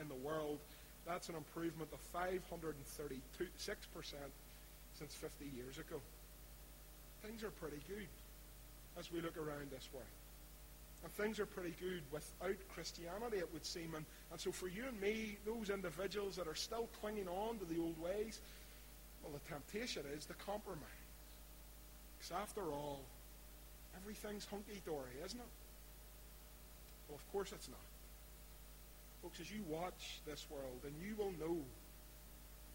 in 0.00 0.08
the 0.08 0.14
world. 0.14 0.58
That's 1.06 1.28
an 1.28 1.34
improvement 1.34 1.90
of 1.92 2.00
536% 2.12 3.20
since 4.98 5.14
50 5.14 5.44
years 5.56 5.78
ago. 5.78 6.00
Things 7.22 7.42
are 7.42 7.50
pretty 7.50 7.80
good 7.88 8.06
as 8.98 9.12
we 9.12 9.20
look 9.20 9.36
around 9.36 9.70
this 9.70 9.88
way. 9.92 10.06
And 11.04 11.12
things 11.12 11.38
are 11.38 11.46
pretty 11.46 11.74
good 11.80 12.02
without 12.10 12.56
Christianity, 12.74 13.36
it 13.38 13.52
would 13.52 13.66
seem. 13.66 13.94
And, 13.94 14.04
and 14.30 14.40
so 14.40 14.50
for 14.50 14.68
you 14.68 14.84
and 14.88 15.00
me, 15.00 15.36
those 15.44 15.70
individuals 15.70 16.36
that 16.36 16.48
are 16.48 16.54
still 16.54 16.88
clinging 17.00 17.28
on 17.28 17.58
to 17.58 17.64
the 17.66 17.80
old 17.80 18.00
ways, 18.00 18.40
well, 19.22 19.32
the 19.32 19.52
temptation 19.52 20.02
is 20.16 20.24
to 20.26 20.34
compromise. 20.34 20.80
Because 22.18 22.32
after 22.32 22.62
all, 22.72 23.00
everything's 24.00 24.46
hunky-dory, 24.46 25.20
isn't 25.24 25.38
it? 25.38 25.52
Well, 27.08 27.16
of 27.16 27.32
course 27.32 27.52
it's 27.52 27.68
not. 27.68 27.78
Folks, 29.22 29.40
as 29.40 29.50
you 29.50 29.60
watch 29.68 30.20
this 30.26 30.46
world, 30.50 30.80
and 30.84 30.94
you 31.04 31.14
will 31.16 31.32
know 31.38 31.58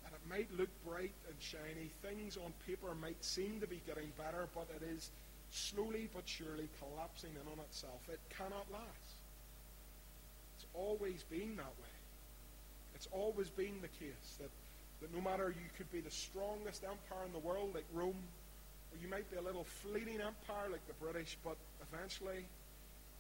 and 0.06 0.14
it 0.14 0.30
might 0.30 0.48
look 0.58 0.70
bright 0.86 1.14
and 1.28 1.36
shiny. 1.40 1.92
Things 2.02 2.38
on 2.38 2.54
paper 2.66 2.94
might 3.00 3.24
seem 3.24 3.60
to 3.62 3.68
be 3.68 3.82
getting 3.86 4.12
better, 4.18 4.48
but 4.54 4.68
it 4.76 4.84
is 4.84 5.10
slowly 5.52 6.10
but 6.14 6.24
surely 6.26 6.70
collapsing 6.80 7.32
in 7.32 7.52
on 7.52 7.60
itself. 7.66 8.00
It 8.12 8.20
cannot 8.30 8.66
last. 8.72 9.16
It's 10.58 10.66
always 10.74 11.24
been 11.24 11.56
that 11.58 11.76
way. 11.82 11.96
It's 12.96 13.08
always 13.12 13.50
been 13.50 13.82
the 13.82 13.90
case 13.90 14.38
that, 14.40 14.50
that 15.02 15.14
no 15.14 15.22
matter 15.22 15.50
you 15.50 15.70
could 15.78 15.92
be 15.92 16.02
the 16.02 16.12
strongest 16.12 16.84
empire 16.84 17.26
in 17.26 17.34
the 17.34 17.40
world 17.40 17.72
like 17.74 17.86
Rome, 17.94 18.22
or 18.92 18.98
you 19.02 19.08
might 19.10 19.30
be 19.32 19.38
a 19.38 19.42
little 19.42 19.64
fleeting 19.64 20.22
empire 20.22 20.70
like 20.72 20.86
the 20.88 20.94
British, 21.02 21.38
but 21.44 21.58
eventually 21.82 22.46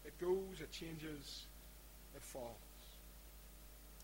it 0.06 0.14
goes, 0.20 0.62
it 0.62 0.72
changes, 0.72 1.46
it 2.16 2.22
falls. 2.22 2.56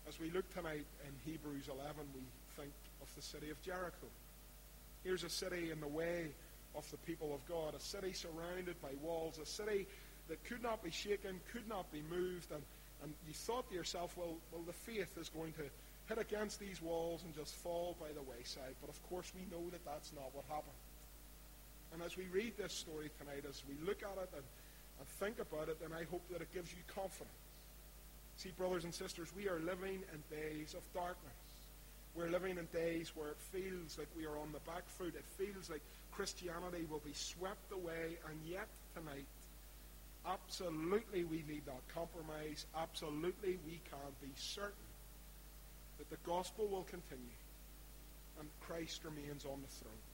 As 0.08 0.18
we 0.18 0.30
look 0.30 0.48
tonight 0.54 0.86
in 1.04 1.12
Hebrews 1.30 1.68
11, 1.68 1.94
we 2.14 2.22
think 2.58 2.72
of 3.00 3.14
the 3.14 3.22
city 3.22 3.50
of 3.50 3.62
Jericho. 3.62 4.10
Here's 5.04 5.22
a 5.22 5.30
city 5.30 5.70
in 5.70 5.80
the 5.80 5.88
way 5.88 6.26
of 6.74 6.90
the 6.90 6.96
people 6.98 7.32
of 7.34 7.46
God, 7.48 7.74
a 7.74 7.80
city 7.80 8.12
surrounded 8.12 8.80
by 8.82 8.90
walls, 9.02 9.38
a 9.42 9.46
city 9.46 9.86
that 10.28 10.42
could 10.44 10.62
not 10.62 10.82
be 10.82 10.90
shaken, 10.90 11.40
could 11.52 11.68
not 11.68 11.90
be 11.92 12.02
moved, 12.10 12.50
and, 12.50 12.62
and 13.02 13.12
you 13.26 13.32
thought 13.32 13.68
to 13.70 13.74
yourself, 13.74 14.16
well, 14.16 14.36
well, 14.52 14.62
the 14.66 14.72
faith 14.72 15.16
is 15.18 15.28
going 15.30 15.52
to 15.52 15.62
hit 16.08 16.18
against 16.18 16.58
these 16.58 16.82
walls 16.82 17.22
and 17.24 17.34
just 17.34 17.54
fall 17.54 17.96
by 18.00 18.08
the 18.08 18.22
wayside. 18.22 18.74
But 18.80 18.90
of 18.90 18.98
course, 19.08 19.30
we 19.34 19.42
know 19.54 19.64
that 19.70 19.84
that's 19.84 20.12
not 20.14 20.34
what 20.34 20.44
happened. 20.48 20.82
And 21.92 22.02
as 22.02 22.16
we 22.16 22.24
read 22.32 22.56
this 22.58 22.72
story 22.72 23.10
tonight, 23.18 23.44
as 23.48 23.62
we 23.68 23.74
look 23.86 24.02
at 24.02 24.18
it 24.22 24.30
and, 24.34 24.44
and 24.98 25.08
think 25.20 25.38
about 25.38 25.68
it, 25.68 25.80
then 25.80 25.92
I 25.92 26.04
hope 26.10 26.22
that 26.32 26.42
it 26.42 26.52
gives 26.52 26.72
you 26.72 26.78
confidence. 26.94 27.32
See, 28.36 28.50
brothers 28.56 28.84
and 28.84 28.94
sisters, 28.94 29.28
we 29.36 29.48
are 29.48 29.58
living 29.60 30.02
in 30.12 30.36
days 30.36 30.74
of 30.74 30.82
darkness. 30.92 31.47
We're 32.14 32.30
living 32.30 32.58
in 32.58 32.66
days 32.66 33.12
where 33.14 33.28
it 33.28 33.38
feels 33.52 33.98
like 33.98 34.08
we 34.16 34.26
are 34.26 34.38
on 34.38 34.52
the 34.52 34.60
back 34.60 34.88
foot. 34.88 35.14
It 35.14 35.24
feels 35.36 35.70
like 35.70 35.82
Christianity 36.10 36.84
will 36.90 37.02
be 37.04 37.14
swept 37.14 37.72
away, 37.72 38.18
and 38.28 38.38
yet 38.44 38.66
tonight, 38.94 39.26
absolutely 40.26 41.24
we 41.24 41.44
need 41.48 41.62
not 41.66 41.82
compromise. 41.94 42.66
Absolutely 42.76 43.58
we 43.64 43.80
can 43.90 44.10
be 44.20 44.30
certain 44.36 44.88
that 45.98 46.10
the 46.10 46.18
gospel 46.24 46.66
will 46.66 46.84
continue 46.84 47.38
and 48.38 48.48
Christ 48.60 49.04
remains 49.04 49.44
on 49.44 49.60
the 49.60 49.72
throne. 49.82 50.04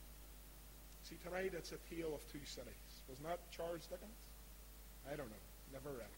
See, 1.04 1.16
tonight 1.22 1.52
it's 1.56 1.72
a 1.72 1.94
tale 1.94 2.14
of 2.14 2.20
two 2.32 2.44
cities. 2.44 2.72
Wasn't 3.08 3.26
that 3.28 3.40
Charles 3.50 3.86
Dickens? 3.86 4.16
I 5.06 5.16
don't 5.16 5.28
know. 5.28 5.44
Never 5.72 5.90
read. 5.90 6.14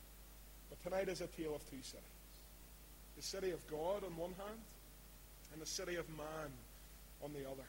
But 0.70 0.82
tonight 0.82 1.08
is 1.08 1.20
a 1.20 1.26
tale 1.26 1.54
of 1.54 1.68
two 1.68 1.82
cities. 1.82 2.02
The 3.16 3.22
city 3.22 3.50
of 3.50 3.66
God 3.66 4.04
on 4.04 4.16
one 4.16 4.34
hand, 4.38 4.60
and 5.52 5.60
the 5.60 5.66
city 5.66 5.96
of 5.96 6.08
man 6.10 6.50
on 7.22 7.32
the 7.32 7.48
other. 7.48 7.66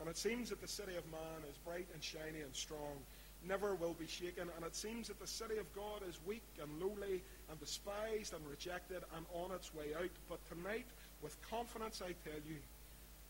And 0.00 0.08
it 0.08 0.16
seems 0.16 0.50
that 0.50 0.60
the 0.60 0.68
city 0.68 0.96
of 0.96 1.04
man 1.10 1.40
is 1.50 1.56
bright 1.58 1.86
and 1.92 2.02
shiny 2.02 2.40
and 2.42 2.54
strong, 2.54 2.98
never 3.46 3.74
will 3.74 3.94
be 3.94 4.06
shaken. 4.06 4.48
And 4.56 4.64
it 4.64 4.74
seems 4.74 5.08
that 5.08 5.20
the 5.20 5.26
city 5.26 5.56
of 5.58 5.72
God 5.74 6.02
is 6.08 6.18
weak 6.26 6.42
and 6.60 6.80
lowly 6.80 7.22
and 7.50 7.60
despised 7.60 8.34
and 8.34 8.44
rejected 8.48 9.02
and 9.16 9.26
on 9.34 9.52
its 9.52 9.74
way 9.74 9.94
out. 9.96 10.10
But 10.28 10.40
tonight, 10.48 10.86
with 11.22 11.36
confidence, 11.48 12.02
I 12.02 12.14
tell 12.28 12.40
you 12.46 12.56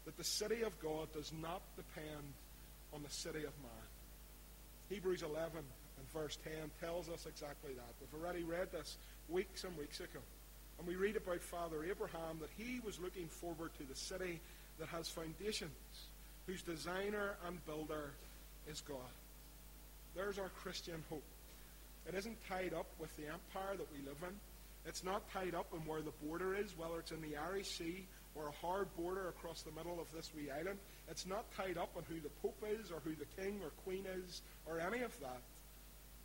that 0.05 0.17
the 0.17 0.25
city 0.25 0.63
of 0.63 0.79
God 0.81 1.13
does 1.13 1.33
not 1.41 1.63
depend 1.77 2.33
on 2.93 3.03
the 3.03 3.11
city 3.11 3.41
of 3.41 3.53
man. 3.63 3.89
Hebrews 4.89 5.23
11 5.23 5.51
and 5.57 6.13
verse 6.13 6.39
10 6.45 6.53
tells 6.81 7.09
us 7.09 7.27
exactly 7.27 7.73
that. 7.75 7.95
We've 8.01 8.23
already 8.23 8.45
read 8.45 8.71
this 8.73 8.97
weeks 9.29 9.65
and 9.65 9.77
weeks 9.77 10.01
ago. 10.01 10.21
And 10.79 10.87
we 10.87 10.97
read 10.97 11.17
about 11.17 11.41
Father 11.41 11.85
Abraham 11.85 12.39
that 12.41 12.51
he 12.57 12.81
was 12.85 13.01
looking 13.01 13.29
forward 13.29 13.71
to 13.79 13.85
the 13.85 13.95
city 13.95 14.41
that 14.79 14.89
has 14.89 15.09
foundations, 15.09 15.71
whose 16.47 16.63
designer 16.63 17.37
and 17.47 17.65
builder 17.67 18.11
is 18.69 18.81
God. 18.81 18.99
There's 20.17 20.39
our 20.39 20.49
Christian 20.49 21.03
hope. 21.09 21.25
It 22.07 22.15
isn't 22.15 22.37
tied 22.49 22.75
up 22.75 22.87
with 22.99 23.15
the 23.17 23.25
empire 23.25 23.77
that 23.77 23.89
we 23.93 24.07
live 24.07 24.19
in. 24.23 24.35
It's 24.87 25.03
not 25.03 25.31
tied 25.33 25.55
up 25.55 25.73
in 25.73 25.81
where 25.87 26.03
the 26.03 26.13
border 26.27 26.55
is, 26.55 26.77
whether 26.77 26.99
it's 26.99 27.13
in 27.13 27.23
the 27.23 27.37
Irish 27.37 27.69
Sea 27.79 28.07
or 28.35 28.49
a 28.49 28.67
hard 28.67 28.95
border 28.97 29.29
across 29.29 29.63
the 29.63 29.71
middle 29.73 29.99
of 30.01 30.13
this 30.13 30.31
wee 30.37 30.51
island. 30.51 30.79
It's 31.09 31.27
not 31.27 31.51
tied 31.57 31.79
up 31.79 31.91
on 31.97 32.03
who 32.09 32.21
the 32.21 32.29
Pope 32.43 32.63
is 32.69 32.91
or 32.91 33.01
who 33.05 33.15
the 33.15 33.43
King 33.43 33.61
or 33.63 33.71
Queen 33.85 34.05
is 34.27 34.43
or 34.67 34.81
any 34.81 35.03
of 35.03 35.19
that. 35.21 35.41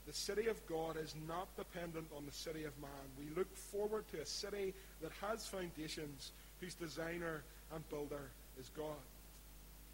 The 0.09 0.15
city 0.15 0.47
of 0.47 0.65
God 0.65 0.97
is 0.97 1.13
not 1.27 1.55
dependent 1.55 2.07
on 2.17 2.25
the 2.25 2.31
city 2.31 2.63
of 2.63 2.73
man. 2.81 2.89
We 3.19 3.27
look 3.35 3.55
forward 3.55 4.05
to 4.11 4.19
a 4.19 4.25
city 4.25 4.73
that 5.03 5.11
has 5.21 5.45
foundations, 5.45 6.31
whose 6.59 6.73
designer 6.73 7.43
and 7.71 7.87
builder 7.91 8.31
is 8.59 8.71
God. 8.75 9.05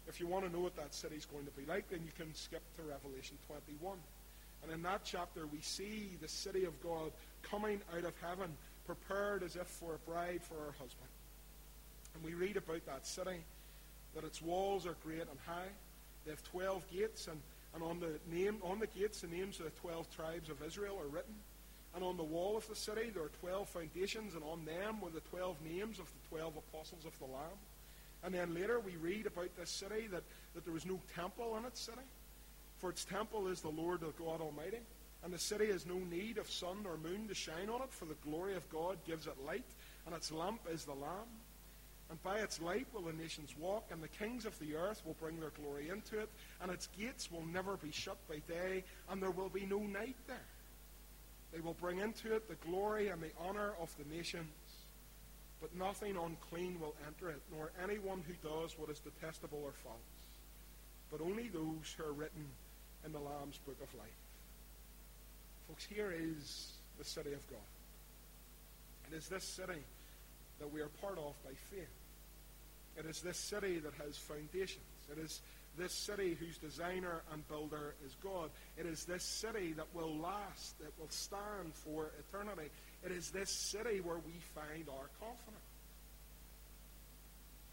If 0.08 0.18
you 0.18 0.26
want 0.26 0.46
to 0.46 0.50
know 0.50 0.60
what 0.60 0.74
that 0.76 0.94
city 0.94 1.16
is 1.16 1.26
going 1.26 1.44
to 1.44 1.50
be 1.50 1.66
like, 1.66 1.90
then 1.90 2.00
you 2.02 2.12
can 2.16 2.34
skip 2.34 2.62
to 2.76 2.82
Revelation 2.84 3.36
21. 3.46 3.98
And 4.62 4.72
in 4.72 4.82
that 4.84 5.02
chapter, 5.04 5.46
we 5.52 5.60
see 5.60 6.16
the 6.22 6.28
city 6.28 6.64
of 6.64 6.82
God 6.82 7.12
coming 7.42 7.82
out 7.94 8.04
of 8.04 8.14
heaven, 8.22 8.56
prepared 8.86 9.42
as 9.42 9.54
if 9.54 9.66
for 9.66 9.96
a 9.96 10.10
bride 10.10 10.40
for 10.42 10.54
her 10.54 10.74
husband. 10.78 11.10
And 12.14 12.24
we 12.24 12.32
read 12.32 12.56
about 12.56 12.86
that 12.86 13.06
city, 13.06 13.44
that 14.14 14.24
its 14.24 14.40
walls 14.40 14.86
are 14.86 14.96
great 15.04 15.20
and 15.20 15.38
high. 15.44 15.68
They 16.24 16.30
have 16.30 16.42
12 16.44 16.90
gates, 16.90 17.28
and 17.28 17.38
and 17.76 17.84
on 17.84 18.00
the 18.00 18.18
name 18.34 18.56
on 18.64 18.80
the 18.80 18.88
gates, 18.88 19.20
the 19.20 19.28
names 19.28 19.60
of 19.60 19.66
the 19.66 19.80
twelve 19.80 20.10
tribes 20.10 20.48
of 20.48 20.62
Israel 20.66 20.98
are 20.98 21.06
written. 21.06 21.34
And 21.94 22.02
on 22.02 22.16
the 22.16 22.24
wall 22.24 22.56
of 22.56 22.66
the 22.68 22.74
city, 22.74 23.10
there 23.14 23.22
are 23.22 23.30
twelve 23.40 23.68
foundations, 23.68 24.34
and 24.34 24.42
on 24.42 24.64
them 24.64 25.00
were 25.00 25.10
the 25.10 25.20
twelve 25.20 25.56
names 25.62 25.98
of 25.98 26.06
the 26.06 26.28
twelve 26.28 26.54
apostles 26.56 27.04
of 27.06 27.16
the 27.18 27.26
Lamb. 27.26 27.60
And 28.24 28.34
then 28.34 28.54
later 28.54 28.80
we 28.80 28.96
read 28.96 29.26
about 29.26 29.54
this 29.56 29.70
city 29.70 30.08
that, 30.08 30.24
that 30.54 30.64
there 30.64 30.74
was 30.74 30.86
no 30.86 30.98
temple 31.14 31.56
in 31.58 31.64
its 31.64 31.80
city. 31.80 32.06
For 32.78 32.90
its 32.90 33.04
temple 33.04 33.46
is 33.48 33.60
the 33.60 33.68
Lord 33.68 34.02
of 34.02 34.18
God 34.18 34.40
Almighty. 34.40 34.80
And 35.24 35.32
the 35.32 35.38
city 35.38 35.66
has 35.66 35.86
no 35.86 35.96
need 35.96 36.38
of 36.38 36.50
sun 36.50 36.84
or 36.86 36.96
moon 36.98 37.28
to 37.28 37.34
shine 37.34 37.68
on 37.68 37.82
it, 37.82 37.90
for 37.90 38.04
the 38.04 38.16
glory 38.24 38.54
of 38.54 38.68
God 38.70 38.96
gives 39.06 39.26
it 39.26 39.34
light, 39.44 39.64
and 40.06 40.14
its 40.14 40.30
lamp 40.30 40.60
is 40.70 40.84
the 40.84 40.92
Lamb. 40.92 41.28
And 42.08 42.22
by 42.22 42.38
its 42.38 42.60
light 42.60 42.86
will 42.94 43.02
the 43.02 43.12
nations 43.12 43.54
walk, 43.58 43.88
and 43.90 44.00
the 44.02 44.08
kings 44.08 44.46
of 44.46 44.56
the 44.60 44.76
earth 44.76 45.02
will 45.04 45.16
bring 45.20 45.40
their 45.40 45.50
glory 45.50 45.88
into 45.88 46.18
it, 46.20 46.28
and 46.62 46.70
its 46.70 46.88
gates 46.98 47.30
will 47.32 47.44
never 47.44 47.76
be 47.76 47.90
shut 47.90 48.16
by 48.28 48.40
day, 48.46 48.84
and 49.10 49.20
there 49.20 49.32
will 49.32 49.48
be 49.48 49.66
no 49.66 49.78
night 49.78 50.16
there. 50.28 50.46
They 51.52 51.60
will 51.60 51.74
bring 51.74 51.98
into 51.98 52.34
it 52.34 52.48
the 52.48 52.54
glory 52.68 53.08
and 53.08 53.20
the 53.20 53.32
honor 53.40 53.72
of 53.80 53.94
the 53.98 54.14
nations, 54.14 54.46
but 55.60 55.74
nothing 55.74 56.16
unclean 56.16 56.78
will 56.80 56.94
enter 57.06 57.30
it, 57.30 57.40
nor 57.50 57.72
anyone 57.82 58.22
who 58.26 58.34
does 58.48 58.78
what 58.78 58.90
is 58.90 59.00
detestable 59.00 59.62
or 59.64 59.72
false, 59.72 59.96
but 61.10 61.20
only 61.20 61.48
those 61.48 61.94
who 61.96 62.04
are 62.04 62.12
written 62.12 62.46
in 63.04 63.12
the 63.12 63.18
Lamb's 63.18 63.58
book 63.58 63.78
of 63.82 63.92
life. 63.98 64.08
Folks, 65.66 65.84
here 65.84 66.14
is 66.16 66.72
the 66.98 67.04
city 67.04 67.32
of 67.32 67.44
God. 67.50 67.58
It 69.10 69.16
is 69.16 69.28
this 69.28 69.44
city 69.44 69.82
that 70.58 70.72
we 70.72 70.80
are 70.80 70.88
part 71.00 71.18
of 71.18 71.34
by 71.44 71.52
faith. 71.70 71.88
It 72.96 73.06
is 73.06 73.20
this 73.20 73.36
city 73.36 73.78
that 73.78 73.92
has 74.04 74.16
foundations. 74.16 74.84
It 75.12 75.18
is 75.18 75.40
this 75.78 75.92
city 75.92 76.36
whose 76.38 76.56
designer 76.56 77.22
and 77.32 77.46
builder 77.48 77.94
is 78.04 78.16
God. 78.22 78.50
It 78.78 78.86
is 78.86 79.04
this 79.04 79.22
city 79.22 79.72
that 79.74 79.86
will 79.94 80.16
last, 80.16 80.78
that 80.80 80.92
will 80.98 81.10
stand 81.10 81.74
for 81.74 82.10
eternity. 82.18 82.70
It 83.04 83.12
is 83.12 83.30
this 83.30 83.50
city 83.50 84.00
where 84.00 84.16
we 84.16 84.32
find 84.54 84.88
our 84.88 85.08
confidence. 85.20 85.60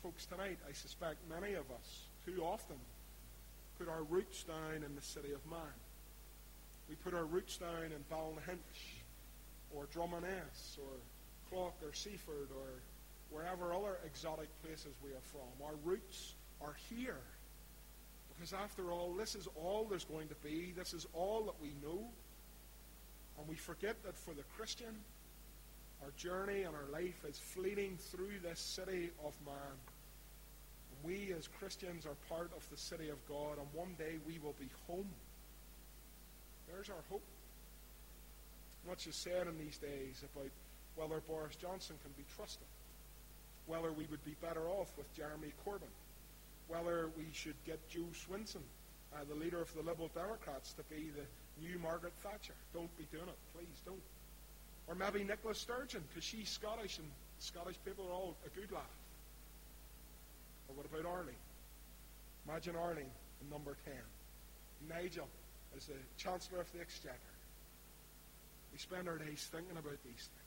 Folks, 0.01 0.25
tonight 0.25 0.57
I 0.67 0.73
suspect 0.73 1.17
many 1.29 1.53
of 1.53 1.63
us 1.71 2.07
too 2.25 2.43
often 2.43 2.75
put 3.79 3.87
our 3.87 4.03
roots 4.03 4.43
down 4.43 4.83
in 4.85 4.95
the 4.95 5.01
city 5.01 5.31
of 5.31 5.39
man. 5.49 5.61
We 6.89 6.95
put 6.95 7.13
our 7.13 7.23
roots 7.23 7.57
down 7.57 7.85
in 7.85 8.03
Ballynahinch 8.11 8.99
or 9.73 9.85
Drumaness 9.95 10.77
or 10.77 10.99
Or 11.55 11.72
Seaforde 11.91 12.50
or 12.51 12.81
wherever 13.29 13.74
other 13.74 13.98
exotic 14.05 14.50
places 14.63 14.95
we 15.03 15.12
are 15.12 15.22
from. 15.22 15.65
Our 15.65 15.75
roots 15.83 16.33
are 16.62 16.75
here. 16.89 17.22
Because 18.33 18.53
after 18.53 18.91
all, 18.91 19.13
this 19.13 19.36
is 19.36 19.48
all 19.55 19.86
there's 19.89 20.05
going 20.05 20.27
to 20.29 20.36
be. 20.43 20.74
This 20.75 20.93
is 20.93 21.05
all 21.13 21.43
that 21.43 21.62
we 21.62 21.69
know. 21.83 22.03
And 23.38 23.48
we 23.48 23.55
forget 23.55 24.03
that 24.03 24.17
for 24.17 24.33
the 24.33 24.43
Christian, 24.57 24.95
our 26.03 26.12
journey 26.17 26.63
and 26.63 26.75
our 26.75 26.91
life 26.91 27.24
is 27.27 27.38
fleeting 27.38 27.98
through 27.98 28.39
this 28.41 28.60
city 28.60 29.12
of 29.24 29.33
man. 29.45 29.77
We 31.03 31.33
as 31.38 31.48
Christians 31.60 32.05
are 32.05 32.15
part 32.29 32.51
of 32.55 32.67
the 32.69 32.77
city 32.77 33.10
of 33.10 33.17
God, 33.27 33.57
and 33.57 33.67
one 33.74 33.95
day 33.98 34.17
we 34.25 34.39
will 34.39 34.55
be 34.60 34.69
home. 34.88 35.10
There's 36.72 36.89
our 36.89 37.03
hope. 37.10 37.24
Much 38.88 39.07
is 39.07 39.15
said 39.15 39.48
in 39.48 39.57
these 39.57 39.77
days 39.77 40.24
about 40.33 40.51
whether 40.95 41.19
Boris 41.21 41.55
Johnson 41.55 41.95
can 42.03 42.12
be 42.17 42.23
trusted, 42.35 42.67
whether 43.65 43.91
we 43.91 44.05
would 44.12 44.23
be 44.25 44.35
better 44.41 44.67
off 44.67 44.91
with 44.97 45.12
Jeremy 45.15 45.53
Corbyn, 45.65 45.91
whether 46.67 47.09
we 47.17 47.25
should 47.33 47.55
get 47.65 47.79
Jo 47.89 48.01
Swinson, 48.13 48.63
uh, 49.13 49.23
the 49.27 49.35
leader 49.35 49.62
of 49.62 49.73
the 49.73 49.81
Liberal 49.81 50.09
Democrats, 50.13 50.73
to 50.73 50.83
be 50.83 51.12
the 51.15 51.25
new 51.65 51.77
Margaret 51.79 52.13
Thatcher. 52.21 52.55
Don't 52.73 52.95
be 52.97 53.07
doing 53.12 53.27
it, 53.27 53.38
please 53.55 53.81
don't. 53.85 54.01
Or 54.88 54.95
maybe 54.95 55.23
Nicola 55.23 55.55
Sturgeon, 55.55 56.03
because 56.09 56.23
she's 56.23 56.50
Scottish 56.50 56.97
and 56.97 57.07
Scottish 57.39 57.77
people 57.85 58.05
are 58.07 58.13
all 58.13 58.35
a 58.45 58.50
good 58.59 58.71
laugh. 58.71 58.83
Or 60.67 60.75
what 60.75 60.85
about 60.85 61.09
Arlene? 61.09 61.35
Imagine 62.47 62.75
Arlene 62.75 63.12
in 63.41 63.50
number 63.50 63.77
10. 63.85 63.93
Nigel 64.89 65.27
as 65.75 65.88
the 65.88 65.93
Chancellor 66.17 66.62
of 66.62 66.71
the 66.73 66.81
Exchequer, 66.81 67.15
we 68.71 68.77
spend 68.77 69.07
our 69.07 69.17
days 69.17 69.47
thinking 69.51 69.77
about 69.77 69.97
these 70.05 70.29
things, 70.29 70.42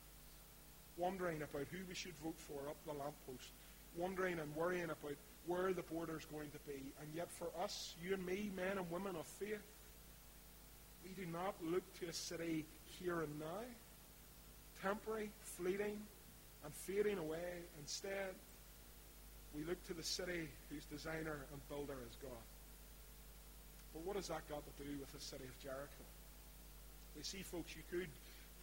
wondering 0.96 1.42
about 1.42 1.66
who 1.70 1.78
we 1.88 1.94
should 1.94 2.16
vote 2.22 2.38
for 2.38 2.68
up 2.68 2.76
the 2.86 2.92
lamppost, 2.92 3.50
wondering 3.96 4.38
and 4.38 4.54
worrying 4.54 4.84
about 4.84 5.16
where 5.46 5.72
the 5.72 5.82
border 5.82 6.18
is 6.18 6.24
going 6.26 6.50
to 6.50 6.58
be. 6.66 6.80
And 7.00 7.08
yet 7.14 7.30
for 7.30 7.48
us, 7.62 7.94
you 8.02 8.14
and 8.14 8.24
me, 8.24 8.50
men 8.56 8.78
and 8.78 8.90
women 8.90 9.16
of 9.16 9.26
faith, 9.26 9.62
we 11.04 11.10
do 11.12 11.30
not 11.30 11.54
look 11.62 11.82
to 12.00 12.08
a 12.08 12.12
city 12.12 12.64
here 12.98 13.20
and 13.20 13.38
now, 13.38 13.64
temporary, 14.82 15.30
fleeting, 15.56 16.00
and 16.64 16.74
fading 16.74 17.18
away. 17.18 17.62
Instead, 17.80 18.34
we 19.54 19.64
look 19.64 19.82
to 19.86 19.94
the 19.94 20.02
city 20.02 20.48
whose 20.68 20.84
designer 20.86 21.46
and 21.52 21.68
builder 21.68 21.96
is 22.08 22.16
God. 22.20 22.44
But 23.94 24.04
what 24.04 24.16
has 24.16 24.28
that 24.28 24.48
got 24.48 24.62
to 24.66 24.84
do 24.84 24.90
with 24.98 25.12
the 25.12 25.20
city 25.20 25.44
of 25.44 25.58
Jericho? 25.62 26.04
You 27.16 27.22
see, 27.22 27.42
folks, 27.42 27.74
you 27.74 27.82
could 27.90 28.08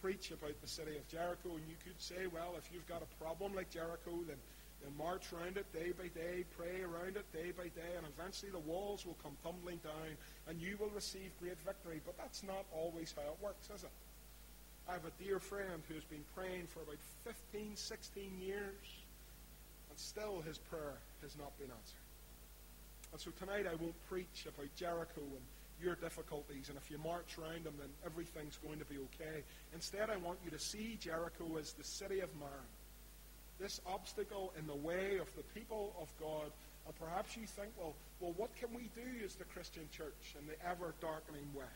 preach 0.04 0.32
about 0.32 0.60
the 0.60 0.68
city 0.68 0.98
of 0.98 1.08
Jericho 1.08 1.56
and 1.56 1.64
you 1.66 1.76
could 1.82 1.96
say, 1.96 2.28
well, 2.28 2.52
if 2.58 2.68
you've 2.70 2.86
got 2.86 3.00
a 3.00 3.24
problem 3.24 3.54
like 3.54 3.70
Jericho, 3.70 4.12
then, 4.28 4.36
then 4.84 4.92
march 4.98 5.32
around 5.32 5.56
it 5.56 5.64
day 5.72 5.96
by 5.96 6.08
day, 6.08 6.44
pray 6.58 6.84
around 6.84 7.16
it 7.16 7.24
day 7.32 7.56
by 7.56 7.72
day, 7.72 7.96
and 7.96 8.04
eventually 8.04 8.52
the 8.52 8.60
walls 8.68 9.06
will 9.06 9.16
come 9.22 9.32
tumbling 9.42 9.80
down 9.82 10.12
and 10.46 10.60
you 10.60 10.76
will 10.76 10.90
receive 10.90 11.32
great 11.40 11.56
victory. 11.64 12.02
But 12.04 12.18
that's 12.18 12.42
not 12.42 12.68
always 12.70 13.14
how 13.16 13.32
it 13.32 13.38
works, 13.40 13.70
is 13.74 13.82
it? 13.82 13.96
I 14.86 14.92
have 14.92 15.06
a 15.08 15.22
dear 15.24 15.40
friend 15.40 15.80
who's 15.88 16.04
been 16.04 16.24
praying 16.36 16.66
for 16.68 16.82
about 16.82 17.00
15, 17.24 17.72
16 17.74 18.30
years, 18.44 18.84
and 19.88 19.98
still 19.98 20.44
his 20.44 20.58
prayer 20.58 21.00
has 21.22 21.34
not 21.38 21.56
been 21.56 21.72
answered. 21.72 22.04
And 23.12 23.20
so 23.22 23.30
tonight 23.40 23.64
I 23.64 23.74
won't 23.80 23.96
preach 24.10 24.44
about 24.44 24.68
Jericho 24.76 25.24
and 25.24 25.46
your 25.82 25.94
difficulties, 25.96 26.68
and 26.68 26.78
if 26.78 26.90
you 26.90 26.98
march 26.98 27.36
around 27.38 27.64
them, 27.64 27.74
then 27.78 27.88
everything's 28.04 28.58
going 28.58 28.78
to 28.78 28.84
be 28.84 28.96
okay. 28.96 29.42
Instead, 29.74 30.10
I 30.10 30.16
want 30.16 30.38
you 30.44 30.50
to 30.50 30.58
see 30.58 30.98
Jericho 31.00 31.56
as 31.58 31.72
the 31.72 31.84
city 31.84 32.20
of 32.20 32.30
man, 32.38 32.66
this 33.58 33.80
obstacle 33.86 34.52
in 34.58 34.66
the 34.66 34.74
way 34.74 35.18
of 35.18 35.28
the 35.36 35.42
people 35.54 35.94
of 36.00 36.08
God. 36.20 36.50
And 36.86 36.94
perhaps 36.98 37.36
you 37.36 37.46
think, 37.46 37.70
well, 37.78 37.94
well, 38.20 38.34
what 38.36 38.54
can 38.56 38.68
we 38.74 38.90
do 38.94 39.24
as 39.24 39.34
the 39.34 39.44
Christian 39.44 39.88
church 39.90 40.34
in 40.38 40.46
the 40.46 40.54
ever 40.68 40.94
darkening 41.00 41.48
West? 41.54 41.70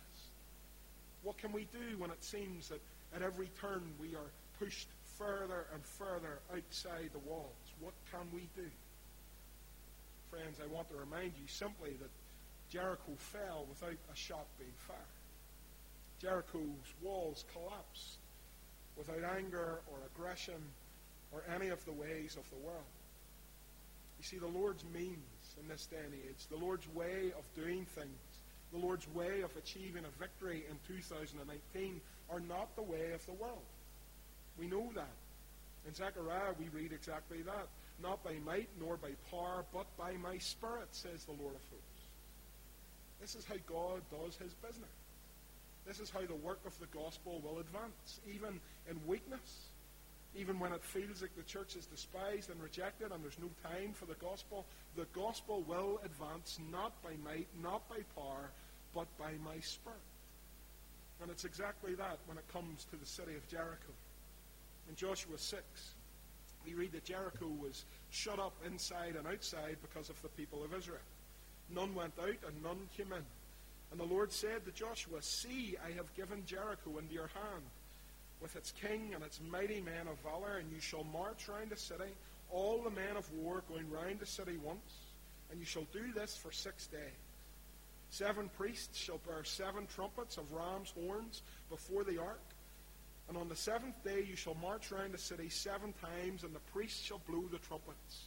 What 1.22 1.38
can 1.38 1.52
we 1.52 1.66
do 1.72 1.98
when 1.98 2.10
it 2.10 2.22
seems 2.22 2.68
that 2.68 2.80
at 3.14 3.22
every 3.22 3.50
turn 3.60 3.82
we 4.00 4.14
are 4.14 4.30
pushed 4.58 4.88
further 5.18 5.66
and 5.72 5.84
further 5.84 6.38
outside 6.54 7.10
the 7.12 7.30
walls? 7.30 7.74
What 7.80 7.94
can 8.10 8.26
we 8.32 8.48
do? 8.54 8.68
friends, 10.30 10.58
I 10.62 10.66
want 10.72 10.88
to 10.90 10.96
remind 10.96 11.32
you 11.40 11.46
simply 11.46 11.96
that 12.00 12.10
Jericho 12.70 13.12
fell 13.16 13.66
without 13.68 13.96
a 14.12 14.16
shot 14.16 14.46
being 14.58 14.70
fired. 14.76 14.98
Jericho's 16.20 16.92
walls 17.02 17.44
collapsed 17.52 18.18
without 18.96 19.37
anger 19.37 19.80
or 19.87 19.98
aggression 20.14 20.60
or 21.32 21.42
any 21.54 21.68
of 21.68 21.84
the 21.84 21.92
ways 21.92 22.37
of 22.37 22.48
the 22.50 22.56
world. 22.56 22.84
You 24.18 24.25
see, 24.25 24.38
the 24.38 24.46
Lord's 24.46 24.84
means 24.92 25.56
in 25.60 25.68
this 25.68 25.87
day 25.87 26.02
and 26.04 26.12
age, 26.12 26.46
the 26.50 26.56
Lord's 26.56 26.88
way 26.94 27.32
of 27.38 27.44
doing 27.54 27.84
things, 27.84 28.18
the 28.72 28.78
Lord's 28.78 29.06
way 29.14 29.42
of 29.42 29.56
achieving 29.56 30.04
a 30.04 30.20
victory 30.20 30.64
in 30.68 30.76
2019 30.87 32.00
are 32.30 32.40
not 32.40 32.75
the 32.76 32.82
way 32.82 33.12
of 33.14 33.25
the 33.26 33.32
world. 33.32 33.62
We 34.58 34.66
know 34.66 34.90
that. 34.94 35.16
In 35.87 35.94
Zechariah, 35.94 36.52
we 36.58 36.68
read 36.68 36.92
exactly 36.92 37.42
that. 37.42 37.68
Not 38.02 38.22
by 38.25 38.34
might 38.44 38.68
nor 38.78 38.96
by 38.96 39.10
power, 39.30 39.64
but 39.72 39.87
by 39.96 40.14
my 40.16 40.38
spirit, 40.38 40.88
says 40.90 41.25
the 41.25 41.32
Lord 41.32 41.54
of 41.54 41.62
hosts. 41.70 41.77
This 43.20 43.34
is 43.34 43.44
how 43.44 43.56
God 43.66 44.02
does 44.10 44.37
his 44.37 44.54
business. 44.54 44.90
This 45.87 46.00
is 46.00 46.10
how 46.10 46.20
the 46.20 46.34
work 46.34 46.60
of 46.66 46.78
the 46.78 46.87
gospel 46.87 47.40
will 47.42 47.60
advance, 47.60 48.20
even 48.26 48.60
in 48.90 49.06
weakness, 49.06 49.70
even 50.37 50.59
when 50.61 50.72
it 50.72 50.85
feels 50.85 51.22
like 51.22 51.35
the 51.35 51.42
church 51.42 51.76
is 51.76 51.87
despised 51.87 52.50
and 52.50 52.62
rejected 52.62 53.11
and 53.11 53.24
there's 53.24 53.38
no 53.40 53.48
time 53.62 53.92
for 53.94 54.04
the 54.04 54.14
gospel. 54.14 54.66
The 54.96 55.07
gospel 55.14 55.62
will 55.66 56.00
advance 56.04 56.59
not 56.70 56.92
by 57.02 57.14
might, 57.24 57.48
not 57.62 57.88
by 57.88 58.00
power, 58.14 58.50
but 58.94 59.07
by 59.18 59.33
my 59.44 59.59
spirit. 59.61 59.98
And 61.22 61.31
it's 61.31 61.44
exactly 61.44 61.94
that 61.94 62.18
when 62.26 62.38
it 62.38 62.46
comes 62.52 62.85
to 62.90 62.96
the 62.96 63.07
city 63.07 63.35
of 63.35 63.48
Jericho. 63.48 63.92
In 64.88 64.94
Joshua 64.94 65.38
6, 65.38 65.62
we 66.64 66.74
read 66.74 66.92
that 66.92 67.04
Jericho 67.04 67.46
was 67.61 67.85
shut 68.11 68.38
up 68.38 68.54
inside 68.66 69.16
and 69.16 69.26
outside 69.26 69.76
because 69.83 70.11
of 70.11 70.20
the 70.22 70.28
people 70.28 70.62
of 70.64 70.74
Israel. 70.74 71.00
None 71.74 71.94
went 71.94 72.14
out 72.20 72.37
and 72.46 72.62
none 72.62 72.88
came 72.96 73.12
in. 73.12 73.24
And 73.90 74.00
the 74.00 74.14
Lord 74.14 74.33
said 74.33 74.64
to 74.64 74.72
Joshua, 74.72 75.22
See, 75.22 75.76
I 75.85 75.92
have 75.92 76.14
given 76.14 76.44
Jericho 76.46 76.98
into 76.98 77.14
your 77.14 77.28
hand, 77.28 77.64
with 78.40 78.57
its 78.57 78.72
king 78.72 79.12
and 79.14 79.24
its 79.24 79.40
mighty 79.50 79.81
men 79.81 80.07
of 80.11 80.18
valor, 80.18 80.59
and 80.59 80.70
you 80.70 80.81
shall 80.81 81.04
march 81.04 81.48
round 81.48 81.70
the 81.70 81.76
city, 81.76 82.12
all 82.50 82.83
the 82.83 82.90
men 82.90 83.16
of 83.16 83.31
war 83.33 83.62
going 83.68 83.90
round 83.90 84.20
the 84.20 84.26
city 84.26 84.57
once, 84.62 84.96
and 85.50 85.59
you 85.59 85.66
shall 85.66 85.87
do 85.92 86.12
this 86.14 86.37
for 86.37 86.52
six 86.52 86.87
days. 86.87 87.00
Seven 88.11 88.48
priests 88.57 88.96
shall 88.96 89.20
bear 89.26 89.44
seven 89.44 89.87
trumpets 89.94 90.38
of 90.38 90.52
ram's 90.52 90.90
horns 90.90 91.42
before 91.68 92.04
the 92.04 92.18
ark, 92.18 92.40
and 93.28 93.37
on 93.37 93.48
the 93.48 93.57
seventh 93.57 94.02
day 94.02 94.24
you 94.26 94.37
shall 94.37 94.57
march 94.62 94.90
round 94.90 95.12
the 95.12 95.18
city 95.18 95.48
seven 95.48 95.92
times, 96.00 96.42
and 96.42 96.54
the 96.54 96.72
priests 96.72 97.04
shall 97.04 97.20
blow 97.28 97.44
the 97.50 97.59
trumpets. 97.59 98.24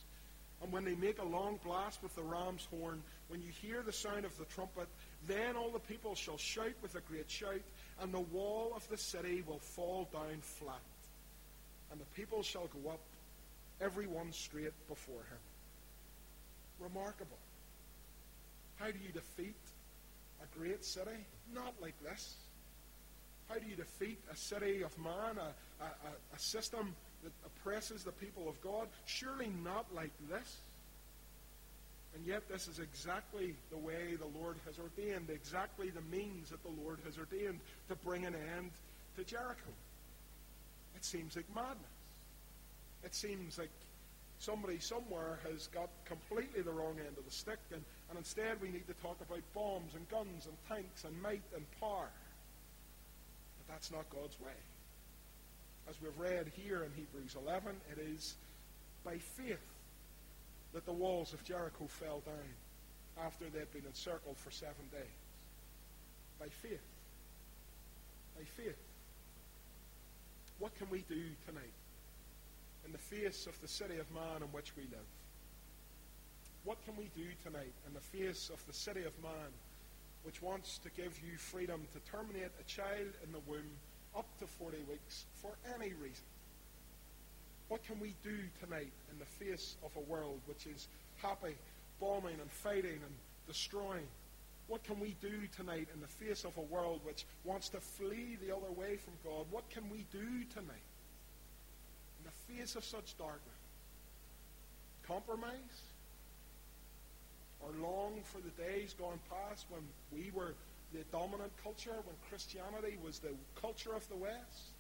And 0.62 0.71
when 0.71 0.86
they 0.86 0.95
make 0.95 1.19
a 1.19 1.26
long 1.26 1.60
blast 1.65 2.04
with 2.04 2.15
the 2.15 2.21
ram's 2.21 2.67
horn, 2.69 3.02
when 3.30 3.41
you 3.41 3.50
hear 3.62 3.82
the 3.82 3.91
sound 3.91 4.26
of 4.26 4.38
the 4.38 4.45
trumpet, 4.45 4.88
then 5.28 5.56
all 5.56 5.71
the 5.71 5.80
people 5.80 6.13
shall 6.13 6.38
shout 6.38 6.74
with 6.82 6.95
a 6.95 7.02
great 7.02 7.30
shout, 7.30 7.62
and 8.00 8.13
the 8.13 8.19
wall 8.19 8.74
of 8.76 8.88
the 8.89 8.97
city 8.97 9.43
will 9.47 9.60
fall 9.60 10.08
down 10.13 10.39
flat. 10.41 10.80
And 11.91 12.00
the 12.00 12.06
people 12.15 12.43
shall 12.43 12.67
go 12.67 12.91
up, 12.91 13.00
every 13.82 14.06
one 14.06 14.32
straight 14.32 14.74
before 14.88 15.15
him. 15.15 15.39
Remarkable. 16.80 17.38
How 18.78 18.88
do 18.88 18.97
you 19.04 19.12
defeat 19.12 19.56
a 20.41 20.58
great 20.58 20.86
city? 20.86 21.26
Not 21.54 21.74
like 21.82 21.95
this. 22.04 22.36
How 23.50 23.56
do 23.56 23.67
you 23.67 23.76
defeat 23.76 24.19
a 24.32 24.36
city 24.36 24.84
of 24.84 24.97
man, 24.97 25.38
a, 25.38 25.84
a, 25.84 25.88
a 26.36 26.39
system 26.39 26.95
that 27.23 27.31
oppresses 27.45 28.03
the 28.03 28.12
people 28.12 28.47
of 28.49 28.60
God? 28.62 28.88
Surely 29.05 29.51
not 29.63 29.86
like 29.93 30.12
this. 30.29 30.57
And 32.13 32.25
yet, 32.25 32.49
this 32.49 32.67
is 32.67 32.79
exactly 32.79 33.55
the 33.69 33.77
way 33.77 34.15
the 34.15 34.39
Lord 34.39 34.57
has 34.65 34.77
ordained, 34.79 35.29
exactly 35.29 35.89
the 35.89 36.01
means 36.15 36.49
that 36.49 36.62
the 36.63 36.81
Lord 36.84 36.99
has 37.05 37.17
ordained 37.17 37.60
to 37.88 37.95
bring 37.95 38.25
an 38.25 38.36
end 38.36 38.71
to 39.15 39.23
Jericho. 39.23 39.71
It 40.95 41.05
seems 41.05 41.36
like 41.36 41.45
madness. 41.55 41.77
It 43.03 43.15
seems 43.15 43.57
like 43.57 43.71
somebody 44.39 44.79
somewhere 44.79 45.39
has 45.49 45.67
got 45.67 45.89
completely 46.05 46.62
the 46.62 46.71
wrong 46.71 46.95
end 46.99 47.17
of 47.17 47.25
the 47.25 47.31
stick, 47.31 47.60
and, 47.71 47.81
and 48.10 48.17
instead 48.17 48.60
we 48.62 48.69
need 48.69 48.88
to 48.88 48.93
talk 49.01 49.17
about 49.21 49.41
bombs 49.53 49.93
and 49.95 50.07
guns 50.10 50.47
and 50.47 50.55
tanks 50.67 51.05
and 51.05 51.21
might 51.21 51.43
and 51.55 51.65
power. 51.79 52.10
But 53.57 53.73
that's 53.73 53.91
not 53.91 54.10
God's 54.10 54.39
way. 54.41 54.57
As 55.91 56.01
we've 56.01 56.17
read 56.17 56.49
here 56.56 56.84
in 56.84 56.91
Hebrews 56.95 57.36
11, 57.36 57.75
it 57.91 57.99
is 57.99 58.36
by 59.04 59.17
faith 59.17 59.60
that 60.73 60.86
the 60.86 60.93
walls 60.93 61.34
of 61.34 61.43
Jericho 61.43 61.86
fell 61.86 62.21
down 62.25 63.25
after 63.25 63.43
they'd 63.49 63.73
been 63.73 63.86
encircled 63.86 64.38
for 64.38 64.51
seven 64.51 64.88
days. 64.89 65.19
By 66.39 66.45
faith. 66.47 66.80
By 68.38 68.45
faith. 68.45 68.77
What 70.60 70.73
can 70.75 70.89
we 70.89 71.04
do 71.10 71.23
tonight 71.45 71.75
in 72.86 72.93
the 72.93 72.97
face 72.97 73.45
of 73.45 73.60
the 73.60 73.67
city 73.67 73.97
of 73.97 74.10
man 74.13 74.43
in 74.43 74.47
which 74.54 74.71
we 74.77 74.84
live? 74.84 75.12
What 76.63 76.77
can 76.86 76.95
we 76.95 77.12
do 77.17 77.27
tonight 77.43 77.73
in 77.86 77.93
the 77.93 77.99
face 78.17 78.49
of 78.49 78.65
the 78.65 78.73
city 78.73 79.04
of 79.04 79.12
man 79.21 79.51
which 80.23 80.41
wants 80.41 80.77
to 80.77 80.89
give 80.91 81.19
you 81.19 81.36
freedom 81.36 81.82
to 81.91 82.12
terminate 82.12 82.51
a 82.62 82.63
child 82.63 83.12
in 83.25 83.34
the 83.34 83.41
womb 83.45 83.75
up 84.15 84.26
to 84.39 84.45
40 84.45 84.78
weeks 84.89 85.26
for 85.41 85.52
any 85.76 85.93
reason. 85.93 86.26
What 87.67 87.84
can 87.86 88.00
we 88.00 88.15
do 88.24 88.38
tonight 88.60 88.91
in 89.12 89.19
the 89.19 89.26
face 89.26 89.76
of 89.84 89.91
a 89.95 90.12
world 90.12 90.39
which 90.45 90.67
is 90.67 90.88
happy, 91.21 91.56
bombing 92.00 92.36
and 92.39 92.52
fighting 92.52 93.00
and 93.04 93.15
destroying? 93.47 94.08
What 94.67 94.84
can 94.84 95.00
we 95.00 95.15
do 95.21 95.47
tonight 95.56 95.88
in 95.93 96.02
the 96.02 96.08
face 96.08 96.43
of 96.43 96.58
a 96.58 96.62
world 96.62 97.02
which 97.04 97.26
wants 97.43 97.69
to 97.69 97.80
flee 97.80 98.38
the 98.45 98.56
other 98.56 98.71
way 98.76 98.97
from 98.97 99.13
God? 99.24 99.45
What 99.52 99.69
can 99.69 99.89
we 99.89 100.06
do 100.12 100.43
tonight 100.54 100.88
in 102.19 102.26
the 102.26 102.54
face 102.54 102.76
of 102.76 102.84
such 102.84 103.17
darkness? 103.17 103.56
Compromise? 105.08 105.82
or 107.63 107.71
long 107.82 108.21
for 108.24 108.39
the 108.39 108.50
days 108.62 108.95
gone 108.97 109.19
past 109.30 109.65
when 109.69 109.82
we 110.12 110.32
were 110.32 110.54
the 110.93 111.04
dominant 111.12 111.51
culture, 111.63 111.95
when 112.06 112.15
Christianity 112.30 112.97
was 113.04 113.19
the 113.19 113.34
culture 113.62 113.93
of 113.93 114.08
the 114.10 114.15
West? 114.15 114.71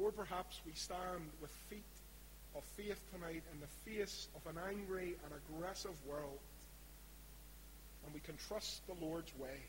Or 0.00 0.10
perhaps 0.10 0.60
we 0.66 0.72
stand 0.72 1.30
with 1.40 1.50
feet 1.68 1.82
of 2.56 2.64
faith 2.76 3.00
tonight 3.12 3.42
in 3.52 3.60
the 3.60 3.90
face 3.90 4.28
of 4.36 4.50
an 4.50 4.60
angry 4.68 5.14
and 5.24 5.34
aggressive 5.34 5.94
world, 6.06 6.38
and 8.04 8.14
we 8.14 8.20
can 8.20 8.36
trust 8.48 8.86
the 8.86 8.94
Lord's 9.04 9.32
way 9.38 9.60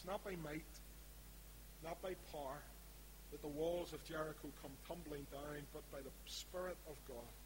It's 0.00 0.06
not 0.06 0.24
by 0.24 0.34
might, 0.42 0.64
not 1.84 2.00
by 2.00 2.14
power, 2.32 2.56
that 3.32 3.42
the 3.42 3.48
walls 3.48 3.92
of 3.92 4.02
Jericho 4.08 4.48
come 4.62 4.72
tumbling 4.88 5.26
down, 5.30 5.60
but 5.74 5.82
by 5.92 5.98
the 5.98 6.10
Spirit 6.24 6.78
of 6.88 6.96
God. 7.06 7.39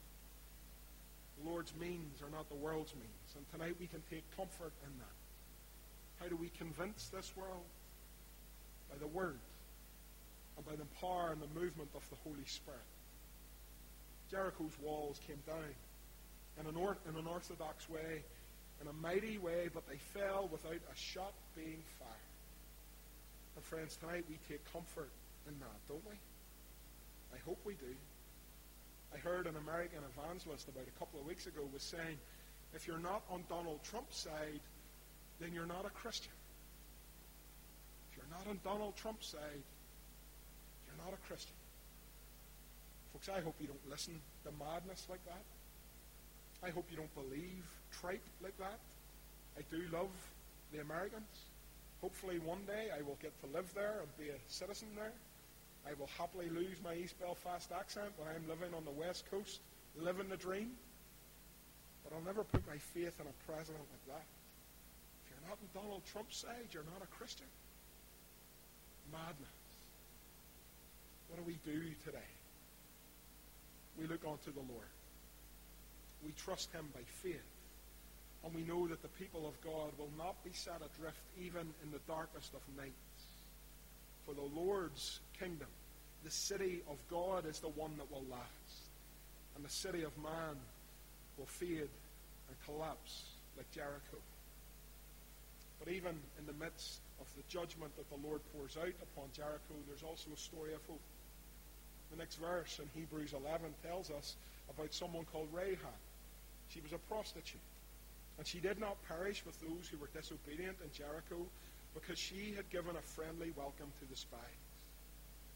Lord's 1.44 1.72
means 1.80 2.22
are 2.22 2.30
not 2.30 2.48
the 2.48 2.56
world's 2.56 2.94
means. 2.94 3.36
And 3.36 3.44
tonight 3.52 3.76
we 3.78 3.86
can 3.86 4.02
take 4.10 4.24
comfort 4.36 4.72
in 4.84 4.92
that. 4.98 5.16
How 6.20 6.28
do 6.28 6.36
we 6.36 6.50
convince 6.58 7.08
this 7.08 7.32
world? 7.36 7.64
By 8.90 8.96
the 8.98 9.06
Word 9.06 9.38
and 10.56 10.66
by 10.66 10.76
the 10.76 10.86
power 11.00 11.30
and 11.32 11.42
the 11.42 11.60
movement 11.60 11.90
of 11.94 12.08
the 12.10 12.16
Holy 12.24 12.44
Spirit. 12.46 12.78
Jericho's 14.30 14.78
walls 14.82 15.20
came 15.26 15.42
down 15.46 15.74
in 16.60 16.66
an, 16.66 16.76
or- 16.76 16.96
in 17.08 17.16
an 17.16 17.26
orthodox 17.26 17.88
way, 17.88 18.22
in 18.80 18.86
a 18.88 18.92
mighty 18.92 19.38
way, 19.38 19.68
but 19.72 19.86
they 19.88 19.96
fell 19.96 20.48
without 20.50 20.72
a 20.74 20.96
shot 20.96 21.32
being 21.56 21.82
fired. 21.98 22.10
And 23.56 23.64
friends, 23.64 23.96
tonight 23.96 24.24
we 24.28 24.38
take 24.48 24.60
comfort 24.72 25.10
in 25.48 25.58
that, 25.60 25.78
don't 25.88 26.04
we? 26.08 26.16
I 27.34 27.38
hope 27.44 27.58
we 27.64 27.74
do. 27.74 27.94
I 29.14 29.18
heard 29.18 29.46
an 29.46 29.54
American 29.56 30.00
evangelist 30.16 30.68
about 30.68 30.84
a 30.88 30.98
couple 30.98 31.20
of 31.20 31.26
weeks 31.26 31.46
ago 31.46 31.62
was 31.72 31.82
saying, 31.82 32.18
if 32.74 32.88
you're 32.88 32.98
not 32.98 33.22
on 33.30 33.44
Donald 33.48 33.78
Trump's 33.84 34.18
side, 34.18 34.60
then 35.40 35.52
you're 35.54 35.66
not 35.66 35.86
a 35.86 35.90
Christian. 35.90 36.32
If 38.10 38.18
you're 38.18 38.30
not 38.30 38.48
on 38.48 38.58
Donald 38.64 38.96
Trump's 38.96 39.28
side, 39.28 39.62
you're 40.86 41.04
not 41.04 41.14
a 41.14 41.28
Christian. 41.28 41.54
Folks, 43.12 43.28
I 43.28 43.40
hope 43.40 43.54
you 43.60 43.68
don't 43.68 43.90
listen 43.90 44.20
to 44.44 44.50
madness 44.58 45.06
like 45.08 45.24
that. 45.26 45.44
I 46.66 46.70
hope 46.70 46.86
you 46.90 46.96
don't 46.96 47.14
believe 47.14 47.64
tripe 48.00 48.24
like 48.42 48.58
that. 48.58 48.78
I 49.56 49.62
do 49.70 49.82
love 49.92 50.10
the 50.72 50.80
Americans. 50.80 51.46
Hopefully 52.00 52.40
one 52.40 52.64
day 52.66 52.90
I 52.90 53.02
will 53.02 53.18
get 53.22 53.32
to 53.42 53.46
live 53.54 53.72
there 53.74 54.00
and 54.00 54.18
be 54.18 54.30
a 54.30 54.38
citizen 54.48 54.88
there. 54.96 55.12
I 55.86 55.92
will 55.98 56.08
happily 56.18 56.48
lose 56.48 56.76
my 56.82 56.94
East 56.94 57.18
Belfast 57.20 57.70
accent 57.72 58.08
when 58.16 58.28
I'm 58.28 58.48
living 58.48 58.72
on 58.74 58.84
the 58.84 58.96
West 58.96 59.28
Coast, 59.30 59.60
living 60.00 60.28
the 60.28 60.36
dream. 60.36 60.72
But 62.04 62.16
I'll 62.16 62.24
never 62.24 62.44
put 62.44 62.66
my 62.66 62.78
faith 62.92 63.16
in 63.20 63.26
a 63.26 63.36
president 63.50 63.84
like 63.92 64.16
that. 64.16 64.26
If 65.24 65.32
you're 65.32 65.48
not 65.48 65.58
on 65.60 65.68
Donald 65.72 66.02
Trump's 66.12 66.36
side, 66.38 66.72
you're 66.72 66.88
not 66.92 67.02
a 67.02 67.10
Christian. 67.18 67.46
Madness. 69.12 69.56
What 71.28 71.38
do 71.40 71.44
we 71.44 71.58
do 71.64 71.80
today? 72.04 72.30
We 74.00 74.06
look 74.06 74.24
unto 74.24 74.52
the 74.52 74.64
Lord. 74.72 74.92
We 76.24 76.32
trust 76.32 76.72
him 76.72 76.88
by 76.94 77.00
faith. 77.22 77.48
And 78.44 78.54
we 78.54 78.62
know 78.62 78.86
that 78.88 79.00
the 79.02 79.08
people 79.20 79.48
of 79.48 79.58
God 79.62 79.92
will 79.98 80.12
not 80.18 80.42
be 80.44 80.52
set 80.52 80.80
adrift 80.84 81.20
even 81.40 81.72
in 81.82 81.90
the 81.92 82.00
darkest 82.06 82.52
of 82.52 82.60
nights. 82.76 83.03
For 84.26 84.34
the 84.34 84.60
Lord's 84.60 85.20
kingdom, 85.38 85.68
the 86.24 86.30
city 86.30 86.82
of 86.88 86.96
God 87.10 87.46
is 87.46 87.60
the 87.60 87.68
one 87.68 87.96
that 87.98 88.10
will 88.10 88.24
last. 88.30 88.88
And 89.56 89.64
the 89.64 89.70
city 89.70 90.02
of 90.02 90.16
man 90.18 90.56
will 91.36 91.46
fade 91.46 91.88
and 92.48 92.56
collapse 92.64 93.24
like 93.56 93.70
Jericho. 93.70 94.18
But 95.78 95.92
even 95.92 96.16
in 96.38 96.46
the 96.46 96.64
midst 96.64 97.00
of 97.20 97.26
the 97.36 97.42
judgment 97.48 97.92
that 97.96 98.08
the 98.08 98.26
Lord 98.26 98.40
pours 98.56 98.76
out 98.76 98.94
upon 99.02 99.28
Jericho, 99.34 99.74
there's 99.86 100.02
also 100.02 100.30
a 100.34 100.38
story 100.38 100.72
of 100.72 100.80
hope. 100.88 101.00
The 102.10 102.16
next 102.16 102.36
verse 102.36 102.80
in 102.80 102.88
Hebrews 102.98 103.34
11 103.34 103.74
tells 103.84 104.10
us 104.10 104.36
about 104.70 104.94
someone 104.94 105.26
called 105.30 105.48
Rahab. 105.52 106.00
She 106.68 106.80
was 106.80 106.92
a 106.92 106.98
prostitute. 107.10 107.60
And 108.38 108.46
she 108.46 108.58
did 108.58 108.80
not 108.80 108.96
perish 109.06 109.44
with 109.46 109.60
those 109.60 109.86
who 109.90 109.98
were 109.98 110.10
disobedient 110.14 110.78
in 110.82 110.90
Jericho 110.92 111.46
because 111.94 112.18
she 112.18 112.52
had 112.56 112.68
given 112.70 112.96
a 112.96 113.00
friendly 113.00 113.52
welcome 113.56 113.90
to 114.02 114.04
the 114.10 114.16
spies. 114.16 114.62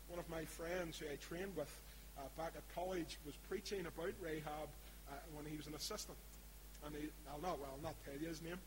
One 0.09 0.19
of 0.19 0.29
my 0.31 0.45
friends 0.45 0.99
who 0.99 1.07
I 1.07 1.17
trained 1.17 1.55
with 1.57 1.71
uh, 2.17 2.23
back 2.39 2.55
at 2.57 2.63
college 2.75 3.19
was 3.27 3.35
preaching 3.49 3.81
about 3.87 4.15
Rahab 4.23 4.71
uh, 5.11 5.19
when 5.35 5.45
he 5.45 5.57
was 5.57 5.67
an 5.67 5.75
assistant. 5.75 6.17
And 6.87 6.95
he, 6.95 7.11
I'll 7.29 7.43
not, 7.43 7.59
well, 7.59 7.75
I'll 7.75 7.83
not 7.83 7.95
tell 8.05 8.15
you 8.15 8.29
his 8.29 8.41
name, 8.41 8.59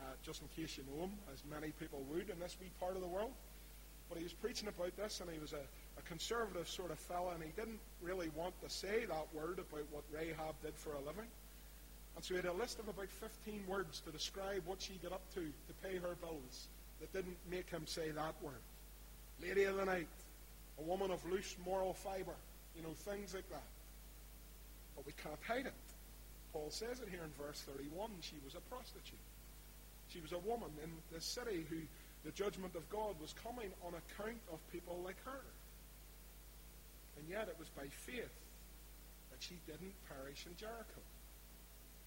uh, 0.00 0.16
just 0.24 0.40
in 0.42 0.48
case 0.56 0.76
you 0.76 0.84
know 0.88 1.04
him, 1.04 1.12
as 1.32 1.44
many 1.44 1.70
people 1.78 2.02
would 2.10 2.30
in 2.30 2.40
this 2.40 2.56
wee 2.60 2.72
part 2.80 2.96
of 2.96 3.02
the 3.02 3.08
world. 3.08 3.30
But 4.08 4.18
he 4.18 4.24
was 4.24 4.32
preaching 4.32 4.68
about 4.68 4.96
this, 4.96 5.20
and 5.20 5.30
he 5.30 5.38
was 5.38 5.52
a, 5.52 5.60
a 5.60 6.02
conservative 6.08 6.66
sort 6.66 6.90
of 6.90 6.98
fella, 6.98 7.34
and 7.34 7.44
he 7.44 7.52
didn't 7.54 7.80
really 8.00 8.30
want 8.34 8.58
to 8.64 8.70
say 8.70 9.04
that 9.04 9.26
word 9.34 9.60
about 9.60 9.84
what 9.92 10.02
Rahab 10.10 10.56
did 10.64 10.74
for 10.74 10.94
a 10.94 11.00
living. 11.00 11.28
And 12.16 12.24
so 12.24 12.34
he 12.34 12.40
had 12.40 12.46
a 12.48 12.56
list 12.56 12.80
of 12.80 12.88
about 12.88 13.10
15 13.10 13.64
words 13.68 14.00
to 14.00 14.10
describe 14.10 14.62
what 14.64 14.80
she 14.80 14.94
got 15.02 15.12
up 15.12 15.22
to 15.34 15.40
to 15.40 15.72
pay 15.84 15.98
her 15.98 16.16
bills 16.20 16.68
that 17.00 17.12
didn't 17.12 17.36
make 17.50 17.70
him 17.70 17.86
say 17.86 18.10
that 18.10 18.34
word. 18.42 18.62
Lady 19.42 19.64
of 19.64 19.76
the 19.76 19.84
night, 19.84 20.08
a 20.78 20.82
woman 20.82 21.10
of 21.10 21.24
loose 21.30 21.54
moral 21.64 21.94
fiber, 21.94 22.34
you 22.76 22.82
know, 22.82 22.94
things 23.06 23.34
like 23.34 23.48
that. 23.50 23.66
But 24.96 25.06
we 25.06 25.12
can't 25.22 25.38
hide 25.46 25.66
it. 25.66 25.74
Paul 26.52 26.68
says 26.70 27.00
it 27.00 27.08
here 27.10 27.22
in 27.22 27.44
verse 27.44 27.62
31. 27.66 28.10
She 28.20 28.36
was 28.44 28.54
a 28.54 28.60
prostitute. 28.72 29.18
She 30.08 30.20
was 30.20 30.32
a 30.32 30.38
woman 30.38 30.70
in 30.82 30.90
the 31.12 31.20
city 31.20 31.66
who 31.68 31.76
the 32.24 32.30
judgment 32.32 32.74
of 32.74 32.88
God 32.90 33.14
was 33.20 33.34
coming 33.44 33.70
on 33.86 33.92
account 33.94 34.40
of 34.52 34.58
people 34.72 34.98
like 35.04 35.22
her. 35.24 35.44
And 37.18 37.28
yet 37.28 37.48
it 37.48 37.56
was 37.58 37.68
by 37.68 37.86
faith 38.06 38.34
that 39.30 39.40
she 39.40 39.58
didn't 39.66 39.94
perish 40.08 40.46
in 40.46 40.56
Jericho. 40.56 41.02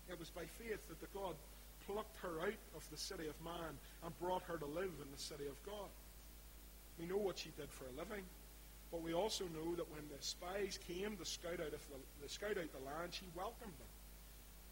It 0.10 0.20
was 0.20 0.30
by 0.30 0.44
faith 0.60 0.82
that 0.90 1.00
the 1.00 1.08
God 1.14 1.36
plucked 1.92 2.18
her 2.18 2.40
out 2.42 2.62
of 2.76 2.88
the 2.90 2.98
city 2.98 3.28
of 3.28 3.36
man 3.44 3.76
and 4.04 4.20
brought 4.20 4.44
her 4.44 4.58
to 4.58 4.66
live 4.66 4.92
in 5.02 5.12
the 5.12 5.22
city 5.22 5.46
of 5.48 5.62
God. 5.66 5.90
We 7.00 7.06
know 7.06 7.18
what 7.18 7.40
she 7.40 7.50
did 7.58 7.70
for 7.70 7.86
a 7.86 8.00
living, 8.00 8.24
but 8.92 9.02
we 9.02 9.14
also 9.14 9.46
know 9.54 9.76
that 9.76 9.92
when 9.92 10.04
the 10.10 10.24
spies 10.24 10.80
came 10.88 11.18
to 11.18 11.26
scout 11.26 11.60
out, 11.60 11.74
of 11.74 11.82
the, 11.90 12.00
the 12.22 12.30
scout 12.30 12.58
out 12.58 12.72
the 12.72 12.86
land, 12.86 13.12
she 13.12 13.26
welcomed 13.36 13.74
them. 13.78 13.94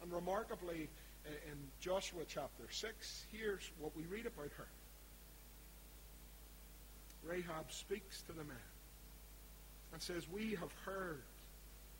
And 0.02 0.12
remarkably, 0.12 0.88
in 1.26 1.58
Joshua 1.80 2.22
chapter 2.26 2.64
6, 2.70 3.24
here's 3.32 3.70
what 3.78 3.96
we 3.96 4.04
read 4.04 4.26
about 4.26 4.50
her. 4.56 4.68
Rahab 7.24 7.70
speaks 7.70 8.22
to 8.22 8.32
the 8.32 8.44
men 8.44 8.56
and 9.92 10.00
says, 10.00 10.26
We 10.28 10.56
have 10.60 10.72
heard 10.84 11.22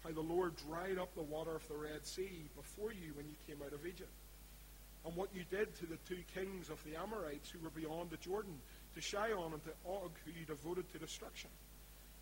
how 0.02 0.12
the 0.12 0.20
Lord 0.20 0.54
dried 0.68 0.98
up 0.98 1.14
the 1.14 1.22
water 1.22 1.54
of 1.54 1.68
the 1.68 1.74
Red 1.74 2.06
Sea 2.06 2.44
before 2.56 2.92
you 2.92 3.12
when 3.14 3.26
you 3.26 3.35
came 3.46 3.59
out 3.64 3.74
of 3.74 3.85
Egypt, 3.85 4.09
and 5.05 5.17
what 5.17 5.31
you 5.35 5.45
did 5.51 5.75
to 5.77 5.87
the 5.87 5.99
two 6.09 6.23
kings 6.35 6.69
of 6.69 6.83
the 6.85 6.97
Amorites 6.97 7.51
who 7.51 7.59
were 7.63 7.71
beyond 7.71 8.11
the 8.11 8.17
Jordan, 8.19 8.59
to 8.95 9.01
Sihon 9.01 9.53
and 9.53 9.65
to 9.65 9.71
Og, 9.87 10.11
who 10.25 10.33
you 10.33 10.45
devoted 10.47 10.91
to 10.93 10.99
destruction. 10.99 11.51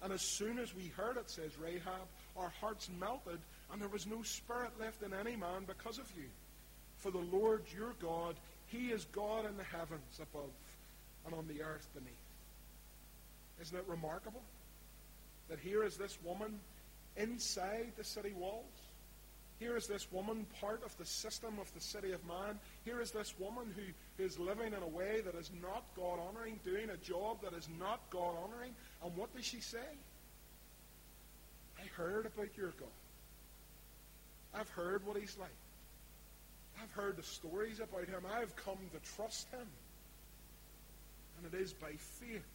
And 0.02 0.12
as 0.12 0.22
soon 0.22 0.58
as 0.58 0.74
we 0.74 0.92
heard 0.96 1.16
it, 1.16 1.28
says 1.28 1.50
Rahab, 1.58 2.06
our 2.36 2.52
hearts 2.60 2.88
melted, 3.00 3.38
and 3.72 3.82
there 3.82 3.88
was 3.88 4.06
no 4.06 4.22
spirit 4.22 4.70
left 4.78 5.02
in 5.02 5.12
any 5.12 5.34
man 5.34 5.64
because 5.66 5.98
of 5.98 6.10
you. 6.16 6.28
For 6.98 7.10
the 7.10 7.18
Lord 7.18 7.62
your 7.76 7.94
God, 8.00 8.36
He 8.68 8.90
is 8.90 9.06
God 9.06 9.44
in 9.44 9.56
the 9.56 9.64
heavens 9.64 10.20
above 10.20 10.50
and 11.26 11.34
on 11.34 11.48
the 11.48 11.62
earth 11.62 11.88
beneath. 11.94 12.12
Isn't 13.60 13.76
it 13.76 13.84
remarkable 13.88 14.42
that 15.48 15.58
here 15.58 15.82
is 15.82 15.96
this 15.96 16.16
woman 16.24 16.60
inside 17.16 17.92
the 17.96 18.04
city 18.04 18.32
walls? 18.38 18.64
Here 19.58 19.76
is 19.76 19.88
this 19.88 20.10
woman 20.12 20.46
part 20.60 20.84
of 20.84 20.96
the 20.98 21.04
system 21.04 21.58
of 21.60 21.72
the 21.74 21.80
city 21.80 22.12
of 22.12 22.24
man. 22.26 22.60
Here 22.84 23.00
is 23.00 23.10
this 23.10 23.34
woman 23.40 23.74
who 23.74 24.22
is 24.22 24.38
living 24.38 24.72
in 24.72 24.82
a 24.82 24.86
way 24.86 25.20
that 25.24 25.34
is 25.34 25.50
not 25.60 25.84
God 25.96 26.20
honoring, 26.28 26.60
doing 26.64 26.90
a 26.90 26.96
job 26.96 27.42
that 27.42 27.54
is 27.54 27.68
not 27.78 28.00
God 28.10 28.34
honoring. 28.44 28.74
And 29.02 29.16
what 29.16 29.34
does 29.34 29.44
she 29.44 29.60
say? 29.60 29.78
I 31.80 31.86
heard 31.96 32.26
about 32.26 32.56
your 32.56 32.70
God. 32.78 32.88
I've 34.54 34.70
heard 34.70 35.04
what 35.04 35.16
he's 35.16 35.36
like. 35.38 35.50
I've 36.80 36.92
heard 36.92 37.16
the 37.16 37.24
stories 37.24 37.80
about 37.80 38.04
him. 38.06 38.22
I've 38.32 38.54
come 38.54 38.78
to 38.92 39.16
trust 39.16 39.48
him. 39.50 39.66
And 41.36 41.52
it 41.52 41.60
is 41.60 41.72
by 41.72 41.92
faith 41.92 42.46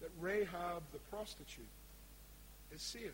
that 0.00 0.10
Rahab 0.20 0.82
the 0.92 0.98
prostitute 1.10 1.68
is 2.72 2.80
saved. 2.80 3.12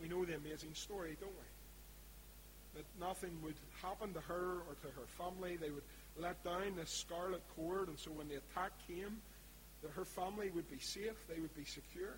We 0.00 0.08
know 0.08 0.24
the 0.24 0.36
amazing 0.36 0.74
story, 0.74 1.16
don't 1.20 1.30
we? 1.30 2.80
That 2.80 3.06
nothing 3.06 3.38
would 3.42 3.54
happen 3.80 4.12
to 4.14 4.20
her 4.20 4.62
or 4.66 4.74
to 4.82 4.88
her 4.88 5.06
family. 5.18 5.56
They 5.56 5.70
would 5.70 5.84
let 6.18 6.42
down 6.44 6.76
this 6.76 6.90
scarlet 6.90 7.42
cord, 7.56 7.88
and 7.88 7.98
so 7.98 8.10
when 8.10 8.28
the 8.28 8.36
attack 8.36 8.72
came, 8.88 9.20
that 9.82 9.92
her 9.92 10.04
family 10.04 10.50
would 10.54 10.68
be 10.70 10.78
safe, 10.78 11.14
they 11.28 11.40
would 11.40 11.54
be 11.54 11.64
secure. 11.64 12.16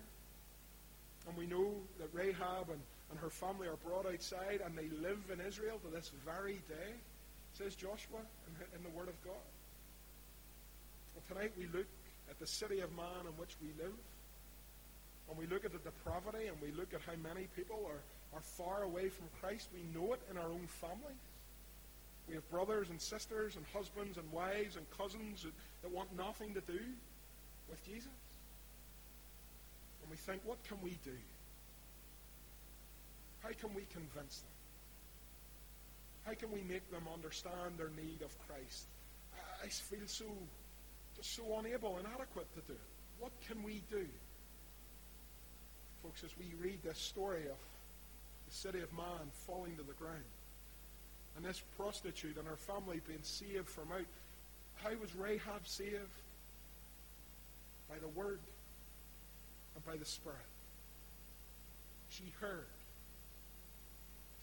And 1.27 1.37
we 1.37 1.45
know 1.45 1.73
that 1.99 2.07
Rahab 2.13 2.69
and, 2.69 2.79
and 3.11 3.19
her 3.19 3.29
family 3.29 3.67
are 3.67 3.75
brought 3.75 4.05
outside 4.05 4.61
and 4.65 4.77
they 4.77 4.87
live 5.01 5.19
in 5.31 5.45
Israel 5.45 5.79
to 5.83 5.93
this 5.93 6.11
very 6.25 6.61
day, 6.69 6.95
says 7.53 7.75
Joshua 7.75 8.23
in, 8.47 8.77
in 8.77 8.83
the 8.83 8.97
Word 8.97 9.09
of 9.09 9.21
God. 9.25 9.47
Well, 11.13 11.23
tonight 11.27 11.51
we 11.57 11.65
look 11.77 11.87
at 12.29 12.39
the 12.39 12.47
city 12.47 12.79
of 12.79 12.95
man 12.95 13.27
in 13.27 13.33
which 13.35 13.55
we 13.61 13.67
live, 13.83 13.93
and 15.29 15.37
we 15.37 15.45
look 15.47 15.65
at 15.65 15.71
the 15.71 15.79
depravity 15.79 16.47
and 16.47 16.57
we 16.61 16.71
look 16.71 16.93
at 16.93 17.01
how 17.01 17.15
many 17.21 17.47
people 17.55 17.79
are, 17.87 18.01
are 18.37 18.41
far 18.41 18.83
away 18.83 19.09
from 19.09 19.25
Christ, 19.41 19.69
we 19.73 19.83
know 19.93 20.13
it 20.13 20.21
in 20.31 20.37
our 20.37 20.49
own 20.49 20.67
families. 20.67 21.23
We 22.27 22.35
have 22.35 22.49
brothers 22.49 22.89
and 22.89 23.01
sisters 23.01 23.55
and 23.55 23.65
husbands 23.73 24.17
and 24.17 24.29
wives 24.31 24.75
and 24.75 24.85
cousins 24.97 25.43
that, 25.43 25.53
that 25.83 25.91
want 25.91 26.15
nothing 26.15 26.53
to 26.53 26.61
do 26.61 26.79
with 27.69 27.83
Jesus. 27.85 28.11
And 30.01 30.11
we 30.11 30.17
think, 30.17 30.41
what 30.45 30.61
can 30.63 30.77
we 30.83 30.97
do? 31.03 31.15
How 33.43 33.49
can 33.49 33.73
we 33.73 33.85
convince 33.93 34.39
them? 34.39 34.51
How 36.25 36.33
can 36.33 36.51
we 36.51 36.61
make 36.67 36.89
them 36.91 37.03
understand 37.13 37.77
their 37.77 37.91
need 37.95 38.21
of 38.21 38.35
Christ? 38.47 38.87
I 39.63 39.67
feel 39.67 40.07
so 40.07 40.25
just 41.17 41.35
so 41.35 41.43
unable, 41.57 41.97
and 41.97 42.05
inadequate 42.05 42.47
to 42.55 42.61
do 42.67 42.73
it. 42.73 42.79
What 43.19 43.31
can 43.47 43.63
we 43.63 43.81
do? 43.89 44.05
Folks, 46.03 46.23
as 46.23 46.31
we 46.37 46.45
read 46.61 46.79
this 46.83 46.97
story 46.97 47.43
of 47.43 47.57
the 48.47 48.55
city 48.55 48.79
of 48.79 48.91
Man 48.93 49.31
falling 49.45 49.75
to 49.77 49.83
the 49.83 49.93
ground, 49.93 50.23
and 51.35 51.45
this 51.45 51.61
prostitute 51.77 52.37
and 52.37 52.47
her 52.47 52.55
family 52.55 53.01
being 53.07 53.23
saved 53.23 53.67
from 53.67 53.91
out, 53.91 54.05
how 54.83 54.89
was 55.01 55.15
Rahab 55.15 55.67
saved? 55.67 56.17
By 57.89 57.95
the 57.99 58.07
Word 58.19 58.39
and 59.75 59.85
by 59.85 59.97
the 59.97 60.05
Spirit. 60.05 60.37
She 62.09 62.25
heard. 62.39 62.67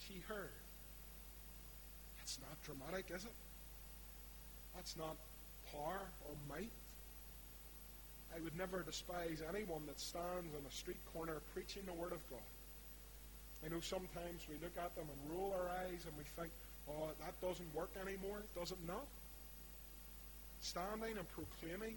She 0.07 0.21
heard. 0.27 0.51
That's 2.17 2.39
not 2.39 2.63
dramatic, 2.63 3.05
is 3.15 3.23
it? 3.23 3.31
That's 4.75 4.97
not 4.97 5.15
power 5.71 6.01
or 6.27 6.35
might. 6.49 6.71
I 8.35 8.41
would 8.43 8.57
never 8.57 8.81
despise 8.83 9.41
anyone 9.47 9.85
that 9.87 9.99
stands 9.99 10.51
on 10.51 10.63
a 10.67 10.73
street 10.75 10.99
corner 11.13 11.39
preaching 11.53 11.83
the 11.85 11.93
Word 11.93 12.11
of 12.11 12.19
God. 12.29 12.43
I 13.65 13.69
know 13.69 13.79
sometimes 13.79 14.43
we 14.49 14.55
look 14.61 14.75
at 14.77 14.93
them 14.95 15.07
and 15.07 15.31
roll 15.31 15.55
our 15.55 15.69
eyes 15.87 16.03
and 16.03 16.13
we 16.17 16.25
think, 16.35 16.51
oh, 16.89 17.07
that 17.23 17.39
doesn't 17.39 17.73
work 17.73 17.91
anymore. 17.95 18.43
Does 18.59 18.71
it 18.71 18.77
not? 18.85 19.07
Standing 20.61 21.17
and 21.17 21.27
proclaiming 21.31 21.95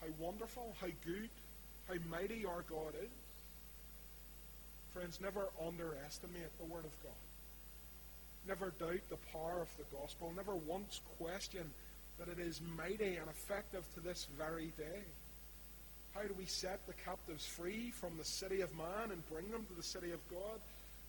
how 0.00 0.08
wonderful, 0.18 0.74
how 0.80 0.88
good, 1.04 1.30
how 1.88 1.94
mighty 2.10 2.44
our 2.44 2.64
God 2.68 2.94
is. 3.00 3.10
Friends, 4.92 5.20
never 5.20 5.46
underestimate 5.64 6.58
the 6.58 6.64
Word 6.64 6.84
of 6.84 7.02
God. 7.02 7.22
Never 8.48 8.72
doubt 8.80 9.06
the 9.10 9.22
power 9.32 9.62
of 9.62 9.68
the 9.78 9.96
gospel. 9.96 10.32
Never 10.34 10.56
once 10.56 11.00
question 11.18 11.70
that 12.18 12.28
it 12.28 12.40
is 12.40 12.60
mighty 12.76 13.16
and 13.16 13.28
effective 13.28 13.84
to 13.94 14.00
this 14.00 14.26
very 14.38 14.72
day. 14.78 15.04
How 16.16 16.22
do 16.22 16.34
we 16.38 16.46
set 16.46 16.86
the 16.86 16.94
captives 17.04 17.44
free 17.44 17.90
from 17.90 18.16
the 18.16 18.24
city 18.24 18.62
of 18.62 18.74
man 18.74 19.10
and 19.10 19.28
bring 19.28 19.50
them 19.50 19.66
to 19.66 19.76
the 19.76 19.82
city 19.82 20.12
of 20.12 20.28
God? 20.30 20.60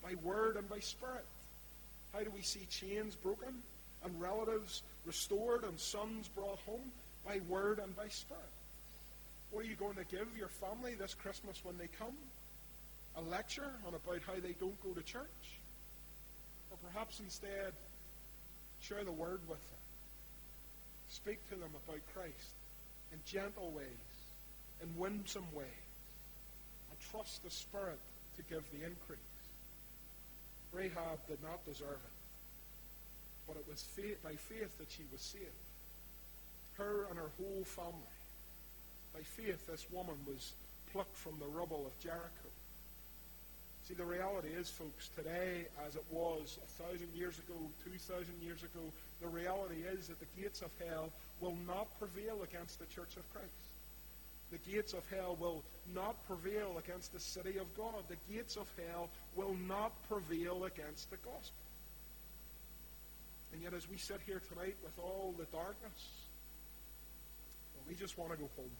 By 0.03 0.15
word 0.15 0.57
and 0.57 0.69
by 0.69 0.79
spirit. 0.79 1.23
How 2.13 2.19
do 2.19 2.31
we 2.35 2.41
see 2.41 2.67
chains 2.69 3.15
broken 3.15 3.53
and 4.03 4.21
relatives 4.21 4.83
restored 5.05 5.63
and 5.63 5.79
sons 5.79 6.27
brought 6.27 6.59
home? 6.65 6.91
By 7.25 7.39
word 7.47 7.79
and 7.79 7.95
by 7.95 8.09
spirit. 8.09 8.43
What 9.51 9.63
are 9.63 9.67
you 9.67 9.75
going 9.75 9.95
to 9.95 10.03
give 10.03 10.27
your 10.37 10.49
family 10.49 10.95
this 10.95 11.13
Christmas 11.13 11.63
when 11.63 11.77
they 11.77 11.87
come? 11.97 12.15
A 13.15 13.21
lecture 13.21 13.71
on 13.87 13.93
about 13.93 14.21
how 14.27 14.33
they 14.41 14.55
don't 14.59 14.83
go 14.83 14.89
to 14.89 15.01
church? 15.03 15.23
Or 16.69 16.77
perhaps 16.91 17.21
instead, 17.21 17.71
share 18.81 19.05
the 19.05 19.11
word 19.13 19.39
with 19.47 19.59
them. 19.69 19.79
Speak 21.09 21.39
to 21.49 21.55
them 21.55 21.71
about 21.87 22.01
Christ 22.13 22.51
in 23.13 23.19
gentle 23.25 23.71
ways, 23.71 24.06
in 24.81 24.89
winsome 24.97 25.47
ways, 25.53 25.67
I 26.91 26.95
trust 27.11 27.43
the 27.43 27.51
Spirit 27.51 27.99
to 28.37 28.43
give 28.43 28.63
the 28.71 28.85
increase. 28.85 29.19
Rahab 30.73 31.19
did 31.27 31.41
not 31.41 31.65
deserve 31.65 31.97
it, 31.97 32.17
but 33.47 33.57
it 33.57 33.65
was 33.69 33.81
faith, 33.95 34.21
by 34.23 34.33
faith 34.33 34.77
that 34.77 34.91
she 34.91 35.03
was 35.11 35.21
saved. 35.21 35.45
Her 36.77 37.07
and 37.09 37.17
her 37.17 37.31
whole 37.37 37.63
family. 37.63 38.13
By 39.13 39.21
faith, 39.21 39.65
this 39.65 39.87
woman 39.91 40.15
was 40.27 40.53
plucked 40.91 41.15
from 41.15 41.39
the 41.39 41.47
rubble 41.47 41.87
of 41.87 42.03
Jericho. 42.03 42.51
See, 43.87 43.93
the 43.93 44.03
reality 44.03 44.49
is, 44.49 44.69
folks, 44.69 45.09
today, 45.15 45.65
as 45.87 45.95
it 45.95 46.03
was 46.11 46.59
a 46.61 46.83
thousand 46.83 47.07
years 47.15 47.39
ago, 47.39 47.55
two 47.83 47.97
thousand 47.97 48.35
years 48.43 48.61
ago, 48.61 48.83
the 49.21 49.27
reality 49.27 49.81
is 49.89 50.07
that 50.07 50.19
the 50.19 50.41
gates 50.41 50.61
of 50.61 50.69
hell 50.85 51.09
will 51.39 51.57
not 51.65 51.87
prevail 51.97 52.43
against 52.43 52.79
the 52.79 52.85
church 52.87 53.15
of 53.15 53.23
Christ. 53.33 53.47
The 54.51 54.71
gates 54.71 54.93
of 54.93 55.03
hell 55.09 55.37
will 55.39 55.63
not 55.93 56.15
prevail 56.27 56.77
against 56.77 57.13
the 57.13 57.19
city 57.19 57.57
of 57.57 57.67
God. 57.75 58.03
The 58.07 58.33
gates 58.33 58.55
of 58.55 58.67
hell 58.87 59.09
will 59.35 59.55
not 59.67 59.91
prevail 60.09 60.63
against 60.65 61.09
the 61.09 61.17
gospel. 61.17 61.63
And 63.53 63.61
yet, 63.61 63.73
as 63.73 63.89
we 63.89 63.97
sit 63.97 64.19
here 64.25 64.41
tonight 64.53 64.75
with 64.83 64.97
all 64.99 65.33
the 65.37 65.45
darkness, 65.45 66.07
we 67.87 67.95
just 67.95 68.17
want 68.17 68.31
to 68.31 68.37
go 68.37 68.49
home, 68.55 68.71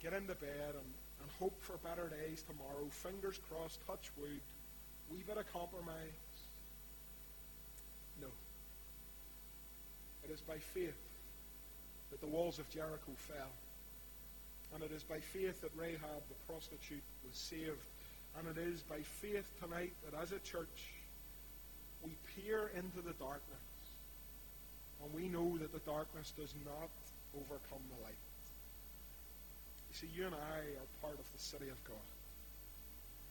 get 0.00 0.12
into 0.12 0.34
bed, 0.34 0.74
and 0.74 0.94
and 1.20 1.30
hope 1.38 1.60
for 1.62 1.76
better 1.78 2.08
days 2.08 2.42
tomorrow. 2.42 2.86
Fingers 2.90 3.38
crossed, 3.50 3.78
touch 3.86 4.10
wood. 4.18 4.40
We 5.10 5.18
bit 5.22 5.36
of 5.36 5.52
compromise. 5.52 6.18
No. 8.20 8.28
It 10.24 10.30
is 10.30 10.40
by 10.40 10.58
faith 10.58 10.98
that 12.10 12.20
the 12.20 12.26
walls 12.26 12.58
of 12.58 12.68
Jericho 12.70 13.12
fell. 13.16 13.50
And 14.74 14.82
it 14.82 14.92
is 14.92 15.02
by 15.02 15.18
faith 15.18 15.60
that 15.62 15.70
Rahab 15.76 16.22
the 16.28 16.38
prostitute 16.46 17.02
was 17.26 17.36
saved. 17.36 17.80
And 18.38 18.46
it 18.48 18.60
is 18.60 18.82
by 18.82 19.00
faith 19.20 19.46
tonight 19.62 19.92
that 20.04 20.20
as 20.20 20.32
a 20.32 20.38
church 20.40 20.92
we 22.04 22.12
peer 22.36 22.70
into 22.76 23.00
the 23.02 23.14
darkness 23.18 23.68
and 25.02 25.14
we 25.14 25.28
know 25.28 25.58
that 25.58 25.72
the 25.72 25.82
darkness 25.90 26.32
does 26.36 26.52
not 26.64 26.90
overcome 27.34 27.82
the 27.90 28.02
light. 28.04 28.22
You 29.90 29.94
see, 29.94 30.10
you 30.14 30.26
and 30.26 30.34
I 30.34 30.58
are 30.78 30.90
part 31.00 31.18
of 31.18 31.26
the 31.32 31.42
city 31.42 31.68
of 31.68 31.82
God. 31.84 32.08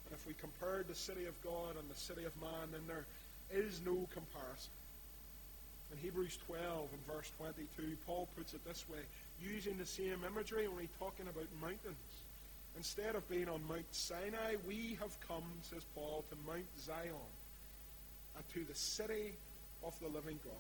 And 0.06 0.16
if 0.16 0.26
we 0.26 0.34
compared 0.34 0.88
the 0.88 0.96
city 0.96 1.26
of 1.26 1.36
God 1.44 1.76
and 1.80 1.90
the 1.90 2.00
city 2.00 2.24
of 2.24 2.34
man, 2.42 2.72
then 2.72 2.82
there 2.88 3.06
is 3.52 3.82
no 3.86 4.08
comparison. 4.14 4.72
In 5.92 5.98
Hebrews 5.98 6.38
12 6.46 6.90
and 6.92 7.08
verse 7.08 7.32
22, 7.38 7.98
Paul 8.06 8.28
puts 8.36 8.54
it 8.54 8.66
this 8.66 8.86
way, 8.90 9.00
using 9.42 9.78
the 9.78 9.86
same 9.86 10.24
imagery, 10.26 10.68
only 10.68 10.90
talking 11.00 11.28
about 11.28 11.46
mountains. 11.62 11.98
Instead 12.76 13.16
of 13.16 13.28
being 13.30 13.50
on 13.50 13.62
Mount 13.68 13.86
Sinai, 13.92 14.56
we 14.68 14.98
have 15.02 15.20
come, 15.28 15.44
says 15.64 15.84
Paul, 15.96 16.26
to 16.30 16.36
Mount 16.46 16.68
Zion 16.80 17.14
and 18.36 18.48
to 18.54 18.64
the 18.66 18.78
city 18.78 19.34
of 19.84 19.98
the 20.00 20.08
living 20.08 20.40
God, 20.44 20.54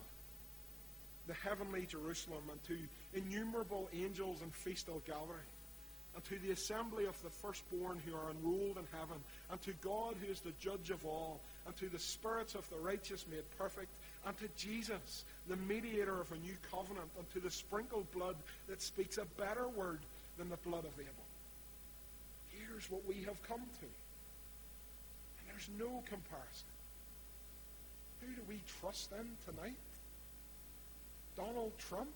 the 1.28 1.34
heavenly 1.34 1.86
Jerusalem, 1.86 2.44
and 2.50 2.64
to 2.66 2.78
innumerable 3.14 3.90
angels 3.94 4.42
and 4.42 4.54
festal 4.54 5.02
gallery 5.06 5.46
and 6.18 6.26
to 6.26 6.40
the 6.40 6.52
assembly 6.52 7.06
of 7.06 7.22
the 7.22 7.30
firstborn 7.30 8.02
who 8.04 8.16
are 8.16 8.32
enrolled 8.32 8.78
in 8.78 8.88
heaven, 8.92 9.22
and 9.52 9.62
to 9.62 9.72
God 9.84 10.16
who 10.20 10.32
is 10.32 10.42
the 10.42 10.54
judge 10.60 10.90
of 10.90 11.06
all, 11.06 11.42
and 11.68 11.78
to 11.78 11.90
the 11.90 12.00
spirits 12.00 12.56
of 12.56 12.68
the 12.72 12.78
righteous 12.78 13.24
made 13.30 13.44
perfect, 13.56 13.92
and 14.28 14.38
to 14.40 14.48
Jesus, 14.58 15.24
the 15.48 15.56
mediator 15.56 16.20
of 16.20 16.32
a 16.32 16.38
new 16.38 16.56
covenant, 16.70 17.10
and 17.18 17.32
to 17.32 17.40
the 17.40 17.50
sprinkled 17.50 18.12
blood 18.12 18.36
that 18.68 18.82
speaks 18.82 19.18
a 19.18 19.26
better 19.40 19.68
word 19.70 20.00
than 20.38 20.50
the 20.50 20.58
blood 20.58 20.84
of 20.84 20.92
Abel. 21.00 21.28
Here's 22.52 22.92
what 22.92 23.08
we 23.08 23.24
have 23.24 23.42
come 23.48 23.62
to. 23.62 23.86
And 25.40 25.48
there's 25.48 25.70
no 25.80 26.04
comparison. 26.10 26.68
Who 28.22 28.28
do 28.34 28.42
we 28.50 28.60
trust 28.82 29.12
then 29.12 29.28
tonight? 29.46 29.78
Donald 31.38 31.72
Trump? 31.88 32.10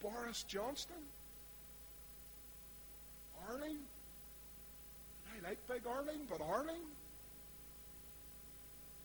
Boris 0.00 0.44
Johnson? 0.44 1.02
Arlene? 3.48 3.80
I 5.34 5.48
like 5.48 5.58
Big 5.66 5.86
Arlene, 5.86 6.26
but 6.28 6.40
Arlene? 6.40 6.88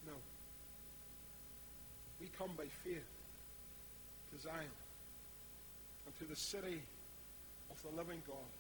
No. 0.06 0.14
We 2.20 2.25
come 2.38 2.52
by 2.58 2.66
faith 2.84 3.08
to 4.34 4.42
Zion 4.42 4.76
and 6.06 6.20
to 6.20 6.26
the 6.26 6.36
city 6.36 6.82
of 7.72 7.82
the 7.82 7.96
living 7.98 8.22
God. 8.28 8.52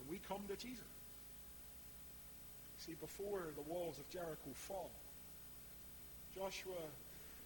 And 0.00 0.10
we 0.10 0.20
come 0.28 0.42
to 0.48 0.56
Jesus. 0.56 0.84
See, 2.78 2.94
before 3.00 3.42
the 3.56 3.72
walls 3.72 3.98
of 3.98 4.08
Jericho 4.10 4.52
fall, 4.54 4.90
Joshua 6.34 6.84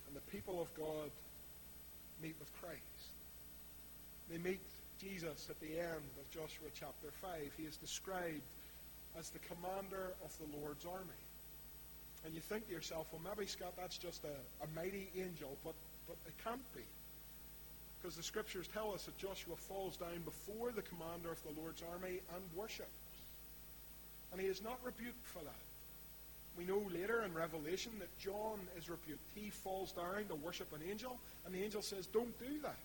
and 0.08 0.16
the 0.16 0.30
people 0.32 0.60
of 0.60 0.68
God 0.74 1.10
meet 2.22 2.34
with 2.38 2.50
Christ. 2.60 2.82
They 4.30 4.38
meet 4.38 4.60
Jesus 5.00 5.46
at 5.48 5.60
the 5.60 5.78
end 5.78 6.04
of 6.18 6.30
Joshua 6.32 6.68
chapter 6.74 7.08
5. 7.22 7.52
He 7.56 7.64
is 7.64 7.76
described 7.76 8.42
as 9.18 9.30
the 9.30 9.38
commander 9.38 10.12
of 10.24 10.32
the 10.38 10.58
Lord's 10.58 10.84
army. 10.84 11.22
And 12.24 12.34
you 12.34 12.40
think 12.40 12.66
to 12.66 12.72
yourself, 12.72 13.06
well, 13.12 13.22
maybe, 13.24 13.46
Scott, 13.46 13.74
that's 13.76 13.96
just 13.98 14.24
a, 14.24 14.64
a 14.64 14.68
mighty 14.74 15.08
angel, 15.16 15.56
but, 15.64 15.74
but 16.06 16.16
it 16.26 16.34
can't 16.44 16.74
be. 16.74 16.82
Because 18.00 18.16
the 18.16 18.22
scriptures 18.22 18.68
tell 18.72 18.92
us 18.92 19.04
that 19.04 19.18
Joshua 19.18 19.56
falls 19.56 19.96
down 19.96 20.22
before 20.24 20.70
the 20.70 20.82
commander 20.82 21.30
of 21.30 21.42
the 21.42 21.60
Lord's 21.60 21.82
army 21.92 22.20
and 22.34 22.42
worships. 22.56 22.88
And 24.32 24.40
he 24.40 24.46
is 24.46 24.62
not 24.62 24.78
rebuked 24.84 25.26
for 25.26 25.40
that. 25.40 25.62
We 26.56 26.64
know 26.64 26.82
later 26.92 27.22
in 27.22 27.32
Revelation 27.34 27.92
that 28.00 28.10
John 28.18 28.58
is 28.76 28.88
rebuked. 28.90 29.22
He 29.34 29.50
falls 29.50 29.92
down 29.92 30.26
to 30.28 30.34
worship 30.34 30.72
an 30.74 30.80
angel, 30.88 31.16
and 31.46 31.54
the 31.54 31.62
angel 31.62 31.82
says, 31.82 32.06
Don't 32.06 32.36
do 32.38 32.58
that. 32.62 32.76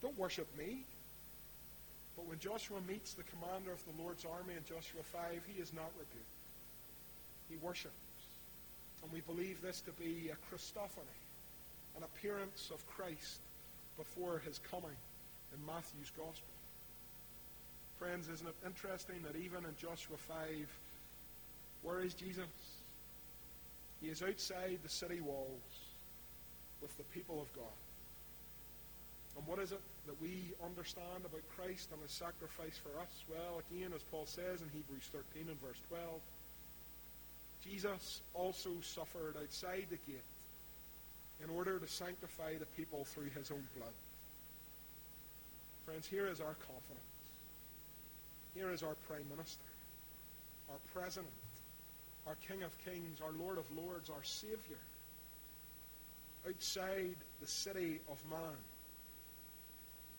Don't 0.00 0.16
worship 0.18 0.46
me. 0.56 0.84
But 2.16 2.26
when 2.26 2.38
Joshua 2.38 2.78
meets 2.86 3.14
the 3.14 3.24
commander 3.24 3.72
of 3.72 3.82
the 3.84 4.02
Lord's 4.02 4.24
army 4.24 4.54
in 4.54 4.62
Joshua 4.64 5.02
5, 5.02 5.42
he 5.46 5.60
is 5.60 5.72
not 5.72 5.90
rebuked. 5.98 6.34
He 7.50 7.56
worships. 7.56 8.03
And 9.04 9.12
we 9.12 9.20
believe 9.20 9.60
this 9.60 9.82
to 9.82 9.92
be 9.92 10.32
a 10.32 10.54
Christophany, 10.54 11.20
an 11.96 12.02
appearance 12.02 12.70
of 12.72 12.84
Christ 12.88 13.40
before 13.98 14.40
his 14.44 14.58
coming 14.70 14.96
in 15.52 15.66
Matthew's 15.66 16.10
Gospel. 16.16 16.54
Friends, 17.98 18.28
isn't 18.28 18.48
it 18.48 18.56
interesting 18.66 19.16
that 19.22 19.36
even 19.36 19.58
in 19.64 19.76
Joshua 19.78 20.16
5, 20.16 20.36
where 21.82 22.00
is 22.00 22.14
Jesus? 22.14 22.48
He 24.00 24.08
is 24.08 24.22
outside 24.22 24.78
the 24.82 24.88
city 24.88 25.20
walls 25.20 25.60
with 26.80 26.96
the 26.96 27.04
people 27.04 27.40
of 27.40 27.52
God. 27.54 27.76
And 29.36 29.46
what 29.46 29.58
is 29.58 29.72
it 29.72 29.80
that 30.06 30.20
we 30.20 30.54
understand 30.64 31.24
about 31.24 31.42
Christ 31.56 31.90
and 31.92 32.00
his 32.02 32.12
sacrifice 32.12 32.80
for 32.80 32.98
us? 33.00 33.24
Well, 33.28 33.60
again, 33.68 33.92
as 33.94 34.02
Paul 34.02 34.26
says 34.26 34.62
in 34.62 34.68
Hebrews 34.72 35.10
13 35.12 35.48
and 35.48 35.60
verse 35.60 35.80
12, 35.88 36.00
Jesus 37.64 38.20
also 38.34 38.70
suffered 38.82 39.36
outside 39.40 39.86
the 39.88 39.96
gate 40.10 40.20
in 41.42 41.50
order 41.50 41.78
to 41.78 41.88
sanctify 41.88 42.54
the 42.58 42.66
people 42.76 43.04
through 43.04 43.30
his 43.30 43.50
own 43.50 43.66
blood. 43.76 43.92
Friends, 45.86 46.06
here 46.06 46.26
is 46.26 46.40
our 46.40 46.54
confidence. 46.54 47.00
Here 48.54 48.70
is 48.70 48.82
our 48.82 48.94
Prime 49.08 49.24
Minister, 49.30 49.64
our 50.70 50.78
President, 50.94 51.32
our 52.26 52.36
King 52.48 52.62
of 52.62 52.72
Kings, 52.84 53.20
our 53.20 53.32
Lord 53.32 53.58
of 53.58 53.64
Lords, 53.76 54.10
our 54.10 54.22
Savior, 54.22 54.78
outside 56.46 57.16
the 57.40 57.46
city 57.46 58.00
of 58.08 58.18
man, 58.30 58.56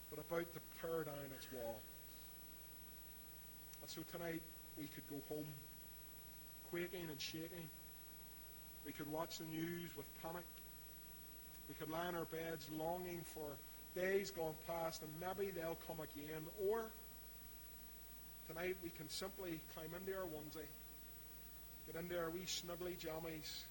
but 0.10 0.19
about 0.19 0.45
to 0.53 0.60
tear 0.81 1.03
down 1.03 1.31
its 1.38 1.47
walls. 1.53 1.81
And 3.81 3.89
so 3.89 4.01
tonight 4.12 4.41
we 4.77 4.86
could 4.86 5.08
go 5.10 5.17
home 5.34 5.45
quaking 6.75 7.07
and 7.09 7.21
shaking. 7.21 7.69
We 8.85 8.91
could 8.91 9.09
watch 9.09 9.38
the 9.38 9.45
news 9.45 9.89
with 9.95 10.05
panic. 10.21 10.43
We 11.69 11.75
could 11.75 11.89
lie 11.89 12.09
in 12.09 12.15
our 12.15 12.25
beds 12.25 12.67
longing 12.77 13.21
for 13.33 13.47
days 13.95 14.29
gone 14.31 14.55
past 14.67 15.01
and 15.01 15.11
maybe 15.23 15.51
they'll 15.51 15.79
come 15.88 16.03
again. 16.03 16.43
Or 16.67 16.83
tonight 18.49 18.75
we 18.83 18.89
can 18.89 19.07
simply 19.09 19.61
climb 19.73 19.89
into 19.97 20.17
our 20.17 20.25
onesie 20.25 20.67
Get 21.88 22.01
into 22.01 22.19
our 22.19 22.31
wee 22.31 22.45
snuggly 22.45 22.97
jammies. 22.97 23.63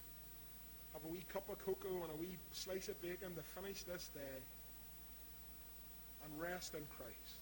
Have 0.94 1.04
a 1.04 1.08
wee 1.08 1.24
cup 1.30 1.50
of 1.50 1.58
cocoa 1.58 2.04
and 2.04 2.12
a 2.12 2.16
wee 2.16 2.38
slice 2.52 2.88
of 2.88 3.02
bacon 3.02 3.34
to 3.34 3.42
finish 3.60 3.82
this 3.82 4.08
day. 4.14 4.38
And 6.24 6.40
rest 6.40 6.72
in 6.74 6.86
Christ. 6.96 7.36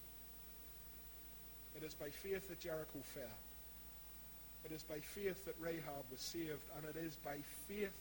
It 1.76 1.84
is 1.84 1.94
by 1.94 2.08
faith 2.08 2.48
that 2.48 2.58
Jericho 2.58 2.98
fell. 3.14 3.51
It 4.64 4.72
is 4.72 4.82
by 4.82 4.98
faith 5.00 5.44
that 5.44 5.54
Rahab 5.60 6.04
was 6.10 6.20
saved. 6.20 6.62
And 6.76 6.84
it 6.84 6.96
is 7.04 7.16
by 7.24 7.36
faith 7.68 7.92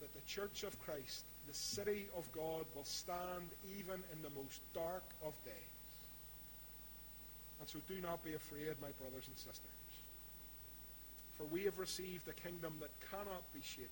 that 0.00 0.12
the 0.14 0.26
church 0.26 0.64
of 0.64 0.78
Christ, 0.80 1.24
the 1.46 1.54
city 1.54 2.08
of 2.16 2.30
God, 2.32 2.64
will 2.74 2.84
stand 2.84 3.50
even 3.78 4.02
in 4.12 4.22
the 4.22 4.30
most 4.30 4.60
dark 4.74 5.04
of 5.24 5.32
days. 5.44 5.54
And 7.60 7.68
so 7.68 7.78
do 7.86 8.00
not 8.00 8.24
be 8.24 8.34
afraid, 8.34 8.74
my 8.80 8.90
brothers 8.98 9.28
and 9.28 9.36
sisters. 9.36 9.70
For 11.38 11.44
we 11.44 11.64
have 11.64 11.78
received 11.78 12.26
a 12.28 12.32
kingdom 12.32 12.74
that 12.80 12.90
cannot 13.10 13.42
be 13.54 13.60
shaken. 13.62 13.88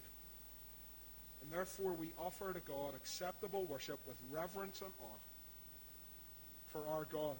And 1.42 1.52
therefore 1.52 1.92
we 1.92 2.08
offer 2.18 2.52
to 2.52 2.60
God 2.60 2.94
acceptable 2.96 3.64
worship 3.64 3.98
with 4.06 4.16
reverence 4.30 4.80
and 4.80 4.90
awe. 5.00 5.22
For 6.72 6.82
our 6.88 7.04
God 7.04 7.36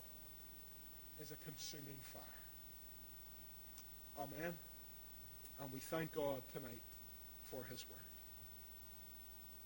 is 1.21 1.33
a 1.33 1.45
consuming 1.45 1.99
fire. 2.13 2.40
Amen. 4.21 4.53
And 5.61 5.73
we 5.73 5.79
thank 5.81 6.13
God 6.13 6.43
tonight 6.53 6.83
for 7.51 7.65
his 7.71 7.85
word. 7.89 8.10